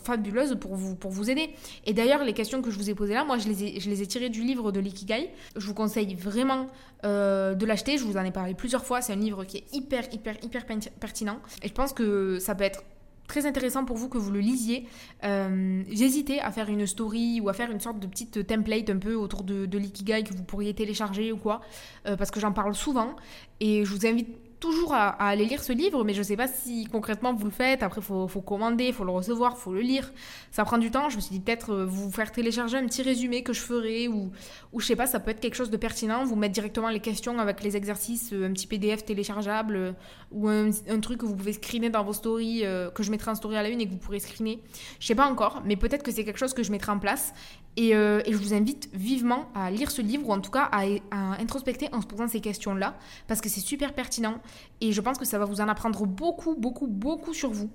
fabuleuses 0.03 0.57
pour 0.59 0.75
vous, 0.75 1.31
aider. 1.31 1.51
Et 1.85 1.93
d'ailleurs, 1.93 2.25
les 2.25 2.33
questions 2.33 2.63
que 2.63 2.71
je 2.73 2.79
vous 2.79 2.91
ai 2.91 2.95
posées 2.97 3.15
là, 3.15 3.25
moi, 3.25 3.39
je 3.39 3.49
les 3.49 4.03
ai 4.03 4.07
tirées 4.09 4.29
du 4.29 4.43
livre 4.43 4.73
de 4.73 4.81
l'Ikigai. 4.81 5.31
Je 5.55 5.67
vous 5.69 5.75
conseille 5.75 6.17
vraiment 6.17 6.67
de 7.05 7.65
l'acheter. 7.65 7.99
Je 7.99 8.05
vous 8.05 8.17
en 8.17 8.25
ai 8.25 8.33
parlé 8.33 8.55
plusieurs 8.55 8.85
fois. 8.85 9.01
C'est 9.03 9.13
un 9.13 9.17
livre 9.17 9.45
qui 9.45 9.59
est 9.59 9.67
hyper, 9.73 10.13
hyper, 10.13 10.35
hyper 10.43 10.65
pertinent. 10.99 11.39
Et 11.63 11.69
je 11.69 11.73
pense 11.73 11.93
que 11.93 12.39
ça 12.41 12.57
peut 12.57 12.65
être 12.65 12.83
très 13.27 13.47
intéressant 13.47 13.85
pour 13.85 13.97
vous 13.97 14.09
que 14.09 14.19
vous 14.19 14.31
le 14.31 14.41
lisiez. 14.41 14.87
Euh, 15.25 15.83
J'hésitais 15.91 16.39
à 16.41 16.51
faire 16.51 16.69
une 16.69 16.87
story 16.87 17.41
ou 17.41 17.49
à 17.49 17.53
faire 17.53 17.71
une 17.71 17.81
sorte 17.81 17.99
de 17.99 18.07
petite 18.07 18.47
template 18.47 18.91
un 18.91 18.99
peu 18.99 19.15
autour 19.15 19.45
de, 19.45 19.67
de 19.67 19.79
l'ikigai 19.79 20.23
que 20.25 20.35
vous 20.35 20.45
pourriez 20.45 20.75
télécharger 20.75 21.33
ou 21.33 21.37
quoi, 21.37 21.61
euh, 22.07 22.17
parce 22.17 22.31
que 22.31 22.41
j'en 22.41 22.53
parle 22.53 22.75
souvent 22.75 23.17
et 23.61 23.85
je 23.85 23.91
vous 23.91 24.07
invite 24.07 24.29
toujours 24.61 24.95
à, 24.95 25.09
aller 25.11 25.45
lire 25.45 25.63
ce 25.63 25.73
livre, 25.73 26.05
mais 26.05 26.15
je 26.15 26.21
ne 26.21 26.25
sais 26.25 26.37
pas 26.37 26.49
si 26.49 26.87
concrètement 26.87 27.35
vous 27.35 27.45
le 27.45 27.51
faites. 27.51 27.83
Après, 27.83 28.01
il 28.01 28.05
faut, 28.05 28.41
commander, 28.41 28.87
il 28.87 28.93
faut 28.93 29.05
le 29.05 29.11
recevoir, 29.11 29.55
il 29.57 29.61
faut 29.61 29.73
le 29.73 29.81
lire. 29.81 30.13
Ça 30.51 30.65
prend 30.65 30.79
du 30.79 30.91
temps. 30.91 31.09
Je 31.09 31.17
me 31.17 31.21
suis 31.21 31.33
dit 31.33 31.41
peut-être 31.41 31.73
euh, 31.73 31.85
vous 31.85 32.11
faire 32.11 32.33
télécharger 32.33 32.77
un 32.77 32.87
petit 32.87 33.03
résumé 33.03 33.43
que 33.43 33.53
je 33.53 33.61
ferai, 33.61 34.09
ou, 34.09 34.31
ou 34.73 34.81
je 34.81 34.87
sais 34.87 34.97
pas, 34.97 35.07
ça 35.07 35.21
peut 35.21 35.31
être 35.31 35.41
quelque 35.41 35.55
chose 35.55 35.71
de 35.71 35.77
pertinent. 35.77 36.25
Vous 36.25 36.37
mettre 36.37 36.55
directement 36.55 36.89
les 36.89 37.01
questions 37.01 37.39
avec 37.39 37.63
les 37.63 37.77
exercices, 37.77 38.33
euh, 38.33 38.47
un 38.47 38.53
petit 38.53 38.67
PDF 38.67 39.05
téléchargeable, 39.05 39.77
euh, 39.77 39.93
ou 40.33 40.49
un, 40.49 40.71
truc 41.01 41.19
que 41.19 41.27
vous 41.27 41.37
pouvez 41.37 41.53
screener 41.53 41.91
dans 41.91 42.03
vos 42.03 42.13
stories, 42.13 42.65
que 42.95 43.03
je 43.03 43.11
mettrai 43.11 43.31
en 43.31 43.35
story 43.35 43.57
à 43.57 43.63
la 43.63 43.69
une 43.69 43.81
et 43.81 43.87
que 43.87 43.93
vous 43.93 43.99
pourrez 43.99 44.19
screener. 44.19 44.61
Je 44.99 45.07
sais 45.07 45.15
pas 45.15 45.27
encore, 45.27 45.63
mais 45.65 45.77
peut-être 45.77 46.03
que 46.03 46.11
c'est 46.11 46.25
quelque 46.25 46.39
chose 46.39 46.53
que 46.53 46.63
je 46.63 46.73
mettrai 46.73 46.91
en 46.91 46.99
place. 46.99 47.33
Et, 47.77 47.91
et, 47.91 48.33
je 48.33 48.37
vous 48.37 48.55
invite 48.55 48.89
vivement 48.95 49.51
à 49.55 49.71
lire 49.71 49.91
ce 49.91 50.01
livre, 50.01 50.29
ou 50.29 50.33
en 50.33 50.41
tout 50.41 50.51
cas 50.51 50.69
à, 50.73 50.85
à 51.11 51.41
introspecter 51.41 51.89
en 51.93 52.01
se 52.01 52.07
posant 52.07 52.27
ces 52.27 52.41
questions-là, 52.41 52.97
parce 53.27 53.41
que 53.41 53.49
c'est 53.49 53.61
super 53.61 53.93
pertinent. 53.93 54.41
Et 54.81 54.93
je 54.93 55.01
pense 55.01 55.19
que 55.19 55.27
ça 55.27 55.39
va 55.39 55.45
vous 55.45 55.61
en 55.61 55.69
apprendre 55.69 56.07
beaucoup, 56.07 56.55
beaucoup, 56.55 56.87
beaucoup 56.87 57.35
sur 57.35 57.51
vous. 57.51 57.71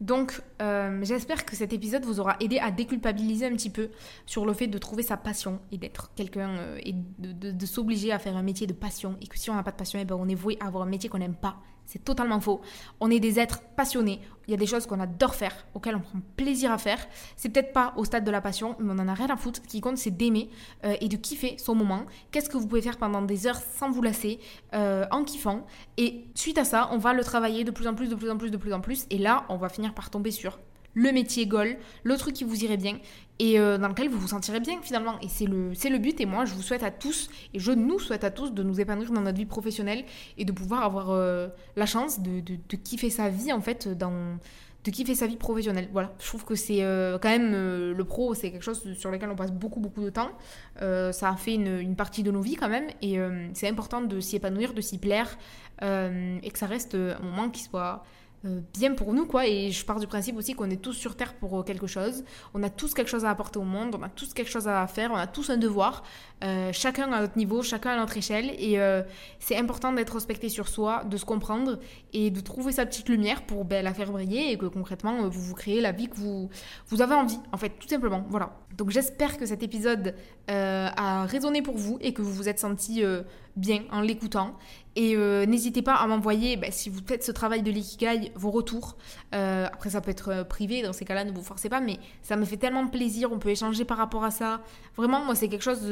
Donc, 0.00 0.42
euh, 0.60 1.00
j'espère 1.02 1.46
que 1.46 1.56
cet 1.56 1.72
épisode 1.72 2.04
vous 2.04 2.20
aura 2.20 2.36
aidé 2.40 2.58
à 2.58 2.70
déculpabiliser 2.70 3.46
un 3.46 3.52
petit 3.52 3.70
peu 3.70 3.88
sur 4.26 4.44
le 4.44 4.52
fait 4.52 4.66
de 4.66 4.76
trouver 4.78 5.02
sa 5.02 5.16
passion 5.16 5.58
et 5.72 5.78
d'être 5.78 6.10
quelqu'un 6.14 6.50
euh, 6.50 6.78
et 6.84 6.94
de, 7.18 7.66
s'obliger 7.66 8.12
à 8.12 8.18
faire 8.18 8.36
un 8.36 8.42
métier 8.42 8.66
de 8.66 8.74
passion. 8.74 9.16
Et 9.22 9.26
que 9.26 9.38
si 9.38 9.48
on 9.48 9.54
n'a 9.54 9.62
pas 9.62 9.70
de 9.70 9.76
passion, 9.76 9.98
eh 10.00 10.04
ben 10.04 10.16
on 10.16 10.28
est 10.28 10.34
voué 10.34 10.58
à 10.60 10.66
avoir 10.66 10.84
un 10.84 10.88
métier 10.88 11.08
qu'on 11.08 11.18
n'aime 11.18 11.34
pas. 11.34 11.56
C'est 11.86 12.04
totalement 12.04 12.40
faux. 12.40 12.60
On 13.00 13.10
est 13.10 13.20
des 13.20 13.38
êtres 13.38 13.62
passionnés. 13.76 14.20
Il 14.46 14.50
y 14.50 14.54
a 14.54 14.56
des 14.56 14.66
choses 14.66 14.86
qu'on 14.86 15.00
adore 15.00 15.34
faire, 15.34 15.66
auxquelles 15.74 15.96
on 15.96 16.00
prend 16.00 16.18
plaisir 16.36 16.70
à 16.70 16.78
faire. 16.78 16.98
C'est 17.36 17.48
peut-être 17.48 17.72
pas 17.72 17.94
au 17.96 18.04
stade 18.04 18.24
de 18.24 18.30
la 18.30 18.40
passion, 18.40 18.76
mais 18.78 18.92
on 18.92 18.98
en 18.98 19.08
a 19.08 19.14
rien 19.14 19.28
à 19.30 19.36
foutre. 19.36 19.60
Ce 19.62 19.68
qui 19.68 19.80
compte, 19.80 19.96
c'est 19.96 20.10
d'aimer 20.10 20.50
euh, 20.84 20.96
et 21.00 21.08
de 21.08 21.16
kiffer 21.16 21.56
son 21.58 21.74
moment. 21.74 22.02
Qu'est-ce 22.30 22.50
que 22.50 22.56
vous 22.56 22.66
pouvez 22.66 22.82
faire 22.82 22.98
pendant 22.98 23.22
des 23.22 23.46
heures 23.46 23.60
sans 23.76 23.90
vous 23.90 24.02
lasser, 24.02 24.38
euh, 24.74 25.06
en 25.10 25.24
kiffant? 25.24 25.66
Et 25.96 26.26
suite 26.34 26.58
à 26.58 26.64
ça, 26.64 26.88
on 26.92 26.98
va 26.98 27.12
le 27.12 27.24
travailler 27.24 27.64
de 27.64 27.70
plus 27.70 27.86
en 27.86 27.94
plus, 27.94 28.08
de 28.08 28.14
plus 28.14 28.30
en 28.30 28.36
plus, 28.36 28.50
de 28.50 28.56
plus 28.56 28.72
en 28.72 28.80
plus. 28.80 29.06
Et 29.10 29.18
là, 29.18 29.44
on 29.48 29.56
va 29.56 29.68
finir 29.68 29.94
par 29.94 30.10
tomber 30.10 30.30
sur 30.30 30.58
le 30.96 31.12
métier 31.12 31.46
goal, 31.46 31.76
le 32.02 32.16
truc 32.16 32.34
qui 32.34 32.42
vous 32.44 32.64
irait 32.64 32.78
bien 32.78 32.98
et 33.38 33.58
euh, 33.58 33.78
dans 33.78 33.88
lequel 33.88 34.08
vous 34.08 34.18
vous 34.18 34.28
sentirez 34.28 34.60
bien 34.60 34.78
finalement. 34.82 35.18
Et 35.20 35.28
c'est 35.28 35.46
le, 35.46 35.70
le 35.70 35.98
but. 35.98 36.20
Et 36.20 36.26
moi, 36.26 36.44
je 36.44 36.54
vous 36.54 36.62
souhaite 36.62 36.82
à 36.82 36.90
tous, 36.90 37.28
et 37.54 37.58
je 37.58 37.72
nous 37.72 37.98
souhaite 37.98 38.24
à 38.24 38.30
tous 38.30 38.52
de 38.52 38.62
nous 38.62 38.80
épanouir 38.80 39.12
dans 39.12 39.20
notre 39.20 39.36
vie 39.36 39.46
professionnelle 39.46 40.04
et 40.38 40.44
de 40.44 40.52
pouvoir 40.52 40.82
avoir 40.82 41.10
euh, 41.10 41.48
la 41.76 41.86
chance 41.86 42.20
de, 42.20 42.40
de, 42.40 42.76
kiffer 42.76 43.10
sa 43.10 43.28
vie 43.28 43.52
en 43.52 43.60
fait 43.60 43.88
dans 43.88 44.38
de 44.84 44.90
kiffer 44.90 45.16
sa 45.16 45.26
vie 45.26 45.36
professionnelle. 45.36 45.88
Voilà, 45.92 46.14
je 46.20 46.26
trouve 46.28 46.44
que 46.44 46.54
c'est 46.54 46.82
euh, 46.82 47.18
quand 47.18 47.28
même 47.28 47.52
le 47.52 48.04
pro, 48.04 48.34
c'est 48.34 48.52
quelque 48.52 48.62
chose 48.62 48.94
sur 48.94 49.10
lequel 49.10 49.28
on 49.28 49.36
passe 49.36 49.50
beaucoup 49.50 49.80
beaucoup 49.80 50.02
de 50.02 50.10
temps. 50.10 50.30
ça 50.78 51.30
a 51.30 51.36
fait 51.36 51.54
une, 51.54 51.80
une, 51.80 51.96
partie 51.96 52.22
de 52.22 52.30
nos 52.30 52.40
vies 52.40 52.54
quand 52.54 52.68
même, 52.68 52.86
et 53.02 53.18
c'est 53.52 53.68
important 53.68 54.00
de 54.00 54.20
s'y 54.20 54.36
épanouir, 54.36 54.74
de 54.74 54.80
s'y 54.80 54.98
plaire, 54.98 55.36
et 55.82 56.50
que 56.50 56.58
ça 56.58 56.66
reste 56.66 56.94
un 56.94 57.20
moment 57.20 57.50
qui 57.50 57.64
soit 57.64 58.04
bien 58.44 58.94
pour 58.94 59.12
nous, 59.12 59.26
quoi. 59.26 59.46
Et 59.46 59.70
je 59.70 59.84
pars 59.84 59.98
du 59.98 60.06
principe 60.06 60.36
aussi 60.36 60.54
qu'on 60.54 60.70
est 60.70 60.80
tous 60.80 60.92
sur 60.92 61.16
Terre 61.16 61.34
pour 61.34 61.58
euh, 61.58 61.62
quelque 61.62 61.86
chose. 61.86 62.24
On 62.54 62.62
a 62.62 62.70
tous 62.70 62.94
quelque 62.94 63.08
chose 63.08 63.24
à 63.24 63.30
apporter 63.30 63.58
au 63.58 63.64
monde, 63.64 63.96
on 63.98 64.02
a 64.02 64.08
tous 64.08 64.32
quelque 64.34 64.50
chose 64.50 64.68
à 64.68 64.86
faire, 64.86 65.10
on 65.12 65.16
a 65.16 65.26
tous 65.26 65.50
un 65.50 65.56
devoir. 65.56 66.02
Euh, 66.44 66.70
chacun 66.72 67.10
à 67.12 67.20
notre 67.22 67.38
niveau, 67.38 67.62
chacun 67.62 67.90
à 67.90 67.96
notre 67.96 68.16
échelle. 68.16 68.50
Et 68.58 68.78
c'est 69.38 69.56
important 69.56 69.92
d'être 69.92 70.14
respecté 70.14 70.48
sur 70.48 70.68
soi, 70.68 71.04
de 71.04 71.16
se 71.16 71.24
comprendre 71.24 71.78
et 72.12 72.30
de 72.30 72.40
trouver 72.40 72.72
sa 72.72 72.86
petite 72.86 73.08
lumière 73.08 73.42
pour 73.42 73.64
ben, 73.64 73.82
la 73.82 73.94
faire 73.94 74.10
briller 74.10 74.52
et 74.52 74.58
que 74.58 74.66
concrètement, 74.66 75.28
vous 75.28 75.40
vous 75.40 75.54
créez 75.54 75.80
la 75.80 75.92
vie 75.92 76.08
que 76.08 76.16
vous, 76.16 76.50
vous 76.88 77.02
avez 77.02 77.14
envie, 77.14 77.38
en 77.52 77.56
fait, 77.56 77.70
tout 77.78 77.88
simplement. 77.88 78.24
Voilà. 78.28 78.52
Donc 78.76 78.90
j'espère 78.90 79.38
que 79.38 79.46
cet 79.46 79.62
épisode 79.62 80.14
a 80.48 81.24
résonné 81.26 81.62
pour 81.62 81.76
vous 81.76 81.98
et 82.00 82.12
que 82.12 82.22
vous 82.22 82.32
vous 82.32 82.48
êtes 82.48 82.58
senti 82.58 83.02
bien 83.56 83.82
en 83.90 84.02
l'écoutant. 84.02 84.54
Et 84.94 85.14
euh, 85.14 85.44
n'hésitez 85.44 85.82
pas 85.82 85.94
à 85.94 86.06
m'envoyer, 86.06 86.56
bah, 86.56 86.68
si 86.70 86.88
vous 86.88 87.00
faites 87.06 87.22
ce 87.22 87.32
travail 87.32 87.62
de 87.62 87.70
l'ikigai, 87.70 88.32
vos 88.34 88.50
retours. 88.50 88.96
Euh, 89.34 89.66
après, 89.66 89.90
ça 89.90 90.00
peut 90.00 90.10
être 90.10 90.30
euh, 90.30 90.44
privé, 90.44 90.82
dans 90.82 90.92
ces 90.92 91.04
cas-là, 91.04 91.24
ne 91.24 91.32
vous 91.32 91.42
forcez 91.42 91.68
pas, 91.68 91.80
mais 91.80 91.98
ça 92.22 92.36
me 92.36 92.44
fait 92.44 92.56
tellement 92.56 92.86
plaisir, 92.86 93.30
on 93.32 93.38
peut 93.38 93.50
échanger 93.50 93.84
par 93.84 93.98
rapport 93.98 94.24
à 94.24 94.30
ça. 94.30 94.62
Vraiment, 94.96 95.22
moi, 95.24 95.34
c'est 95.34 95.48
quelque 95.48 95.64
chose 95.64 95.82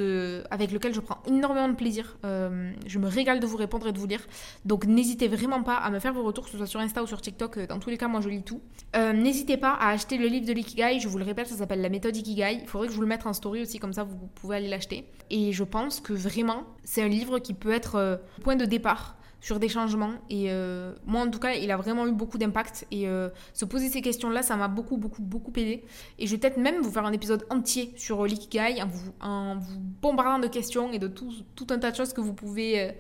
avec 0.51 0.73
lequel 0.73 0.95
je 0.95 1.01
prends 1.01 1.19
énormément 1.27 1.69
de 1.69 1.75
plaisir. 1.75 2.17
je 2.23 2.99
me 2.99 3.09
régale 3.09 3.41
de 3.41 3.47
vous 3.47 3.57
répondre 3.57 3.89
et 3.89 3.93
de 3.93 3.99
vous 3.99 4.07
lire. 4.07 4.21
Donc, 4.65 4.87
n'hésitez 4.87 5.29
vraiment 5.29 5.63
pas 5.63 5.77
à 5.77 5.91
me 5.91 5.99
faire 5.99 6.13
vos 6.13 6.23
retours, 6.23 6.45
que 6.45 6.51
ce 6.51 6.57
soit 6.57 6.67
sur 6.67 6.81
Insta 6.81 7.03
ou 7.03 7.07
sur 7.07 7.21
TikTok. 7.21 7.67
Dans 7.67 7.79
tous 7.79 7.91
les 7.91 7.99
cas, 7.99 8.09
moi, 8.09 8.21
je 8.21 8.29
lis 8.29 8.43
tout. 8.43 8.61
n'hésitez 8.95 9.57
pas 9.57 9.73
à 9.73 9.91
acheter 9.91 10.19
le 10.19 10.27
livre 10.27 10.47
de 10.47 10.53
l'ikigai, 10.53 11.01
je 11.01 11.09
vous 11.09 11.19
le 11.19 11.25
répète, 11.25 11.49
ça 11.49 11.57
s'appelle 11.57 11.81
La 11.81 11.89
méthode 11.89 12.17
Ikigai. 12.17 12.61
Il 12.63 12.69
faudrait 12.69 12.89
que 12.89 12.93
je 12.93 12.97
vous 12.97 13.03
le 13.03 13.09
mette 13.09 13.27
en 13.27 13.33
story 13.33 13.63
aussi, 13.63 13.79
comme 13.79 13.93
ça, 13.93 14.05
vous 14.05 14.17
pouvez 14.35 14.57
aller 14.57 14.69
l'acheter. 14.69 15.09
Et 15.31 15.53
je 15.53 15.65
pense 15.65 16.01
que 16.01 16.13
vraiment, 16.13 16.65
c'est 16.85 17.03
un 17.03 17.09
livre 17.09 17.39
qui 17.39 17.55
peut 17.55 17.73
être 17.73 18.21
point 18.43 18.57
de 18.57 18.65
départ 18.65 19.17
sur 19.45 19.59
des 19.59 19.69
changements. 19.69 20.13
Et 20.31 20.47
euh, 20.49 20.95
moi, 21.05 21.21
en 21.21 21.31
tout 21.31 21.39
cas, 21.39 21.53
il 21.53 21.71
a 21.71 21.77
vraiment 21.77 22.07
eu 22.07 22.13
beaucoup 22.13 22.39
d'impact. 22.39 22.87
Et 22.91 23.07
euh, 23.07 23.29
se 23.53 23.67
poser 23.67 23.91
ces 23.91 24.01
questions-là, 24.01 24.43
ça 24.43 24.57
m'a 24.57 24.69
beaucoup, 24.69 24.97
beaucoup, 24.97 25.21
beaucoup 25.21 25.53
aidé. 25.57 25.85
Et 26.19 26.27
je 26.27 26.33
vais 26.33 26.39
peut-être 26.39 26.57
même 26.57 26.81
vous 26.81 26.91
faire 26.91 27.05
un 27.05 27.13
épisode 27.13 27.45
entier 27.51 27.93
sur 27.95 28.25
l'ikigai 28.25 28.81
en 28.83 28.87
vous, 28.87 29.13
en 29.21 29.57
vous 29.59 29.79
bombardant 30.01 30.39
de 30.39 30.47
questions 30.47 30.91
et 30.93 30.99
de 30.99 31.09
tout, 31.09 31.31
un 31.69 31.79
tas 31.79 31.91
de 31.91 31.97
choses 31.97 32.15
que 32.15 32.23
vous 32.23 32.33
pouvez, 32.33 32.81
euh, 32.81 32.93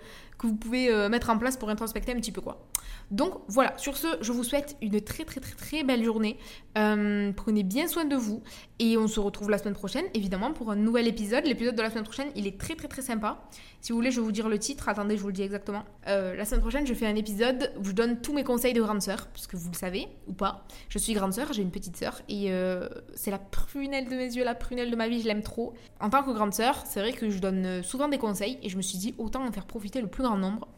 vous 0.47 0.57
pouvez 0.57 1.09
mettre 1.09 1.31
en 1.31 1.39
place 1.39 1.57
pour 1.57 1.69
introspecter 1.71 2.13
un 2.13 2.17
petit 2.17 2.33
peu, 2.33 2.41
quoi. 2.41 2.69
Donc 3.11 3.35
voilà, 3.49 3.77
sur 3.77 3.97
ce, 3.97 4.07
je 4.21 4.33
vous 4.33 4.45
souhaite 4.45 4.77
une 4.81 5.01
très 5.01 5.25
très 5.25 5.41
très 5.41 5.55
très 5.55 5.85
belle 5.85 6.03
journée. 6.03 6.39
Euh, 6.77 7.33
prenez 7.33 7.63
bien 7.63 7.87
soin 7.87 8.05
de 8.05 8.17
vous 8.17 8.43
et 8.79 8.97
on 8.97 9.07
se 9.07 9.21
retrouve 9.21 9.51
la 9.51 9.59
semaine 9.59 9.75
prochaine, 9.75 10.07
évidemment, 10.15 10.53
pour 10.53 10.71
un 10.71 10.77
nouvel 10.77 11.07
épisode. 11.07 11.45
L'épisode 11.45 11.77
de 11.77 11.83
la 11.83 11.91
semaine 11.91 12.05
prochaine, 12.05 12.29
il 12.35 12.47
est 12.47 12.59
très 12.59 12.75
très 12.75 12.89
très 12.89 13.03
sympa. 13.03 13.47
Si 13.81 13.93
vous 13.93 13.99
voulez, 13.99 14.11
je 14.11 14.21
vais 14.21 14.25
vous 14.25 14.33
dire 14.33 14.49
le 14.49 14.59
titre. 14.59 14.89
Attendez, 14.89 15.17
je 15.17 15.23
vous 15.23 15.29
le 15.29 15.35
dis 15.35 15.43
exactement. 15.43 15.85
Euh, 16.09 16.35
la 16.35 16.45
semaine 16.45 16.63
prochaine, 16.63 16.87
je 16.87 16.95
fais 16.95 17.07
un 17.07 17.15
épisode 17.15 17.71
où 17.79 17.85
je 17.85 17.93
donne 17.93 18.21
tous 18.21 18.33
mes 18.33 18.43
conseils 18.43 18.73
de 18.73 18.81
grande 18.81 19.03
sœur, 19.03 19.29
puisque 19.33 19.55
vous 19.55 19.71
le 19.71 19.77
savez 19.77 20.09
ou 20.27 20.33
pas. 20.33 20.67
Je 20.89 20.99
suis 20.99 21.13
grande 21.13 21.35
sœur, 21.35 21.53
j'ai 21.53 21.63
une 21.63 21.71
petite 21.71 21.97
sœur 21.97 22.23
et 22.29 22.47
euh, 22.51 22.89
c'est 23.15 23.31
la 23.31 23.39
prunelle 23.39 24.09
de 24.09 24.17
mes 24.17 24.35
yeux, 24.35 24.45
la 24.45 24.55
prunelle 24.55 24.91
de 24.91 24.97
ma 24.97 25.09
vie, 25.09 25.21
je 25.21 25.27
l'aime 25.27 25.43
trop. 25.43 25.75
En 26.01 26.09
tant 26.11 26.23
que 26.23 26.31
grande 26.31 26.55
sœur, 26.55 26.83
c'est 26.87 27.01
vrai 27.01 27.13
que 27.13 27.29
je 27.29 27.39
donne 27.39 27.83
souvent 27.83 28.09
des 28.09 28.19
conseils 28.19 28.59
et 28.63 28.69
je 28.69 28.77
me 28.77 28.83
suis 28.83 28.99
dit 28.99 29.15
autant 29.19 29.45
en 29.47 29.53
faire 29.53 29.67
profiter 29.67 30.01
le 30.01 30.09
plus 30.09 30.25
grand 30.25 30.34
nombre. 30.39 30.69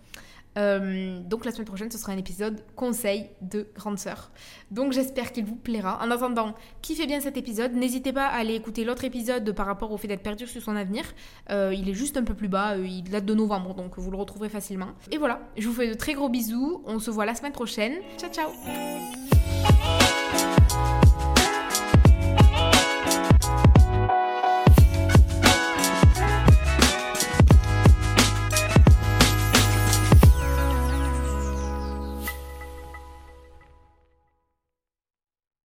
Euh, 0.56 1.20
donc 1.20 1.44
la 1.44 1.52
semaine 1.52 1.66
prochaine, 1.66 1.90
ce 1.90 1.98
sera 1.98 2.12
un 2.12 2.16
épisode 2.16 2.62
conseil 2.74 3.28
de 3.42 3.66
grande 3.74 3.98
sœur. 3.98 4.30
Donc 4.70 4.92
j'espère 4.92 5.32
qu'il 5.32 5.44
vous 5.44 5.56
plaira. 5.56 6.02
En 6.02 6.10
attendant, 6.10 6.54
kiffez 6.82 7.06
bien 7.06 7.20
cet 7.20 7.36
épisode. 7.36 7.72
N'hésitez 7.74 8.12
pas 8.12 8.26
à 8.26 8.36
aller 8.36 8.54
écouter 8.54 8.84
l'autre 8.84 9.04
épisode 9.04 9.52
par 9.52 9.66
rapport 9.66 9.92
au 9.92 9.98
fait 9.98 10.08
d'être 10.08 10.22
perdu 10.22 10.46
sur 10.46 10.62
son 10.62 10.76
avenir. 10.76 11.04
Euh, 11.50 11.74
il 11.76 11.88
est 11.88 11.94
juste 11.94 12.16
un 12.16 12.24
peu 12.24 12.34
plus 12.34 12.48
bas, 12.48 12.76
euh, 12.76 12.86
il 12.86 13.04
date 13.04 13.26
de 13.26 13.34
novembre, 13.34 13.74
donc 13.74 13.98
vous 13.98 14.10
le 14.10 14.16
retrouverez 14.16 14.48
facilement. 14.48 14.88
Et 15.10 15.18
voilà, 15.18 15.40
je 15.56 15.68
vous 15.68 15.74
fais 15.74 15.88
de 15.88 15.94
très 15.94 16.14
gros 16.14 16.28
bisous. 16.28 16.82
On 16.86 16.98
se 16.98 17.10
voit 17.10 17.26
la 17.26 17.34
semaine 17.34 17.52
prochaine. 17.52 17.94
Ciao 18.16 18.30
ciao 18.30 18.50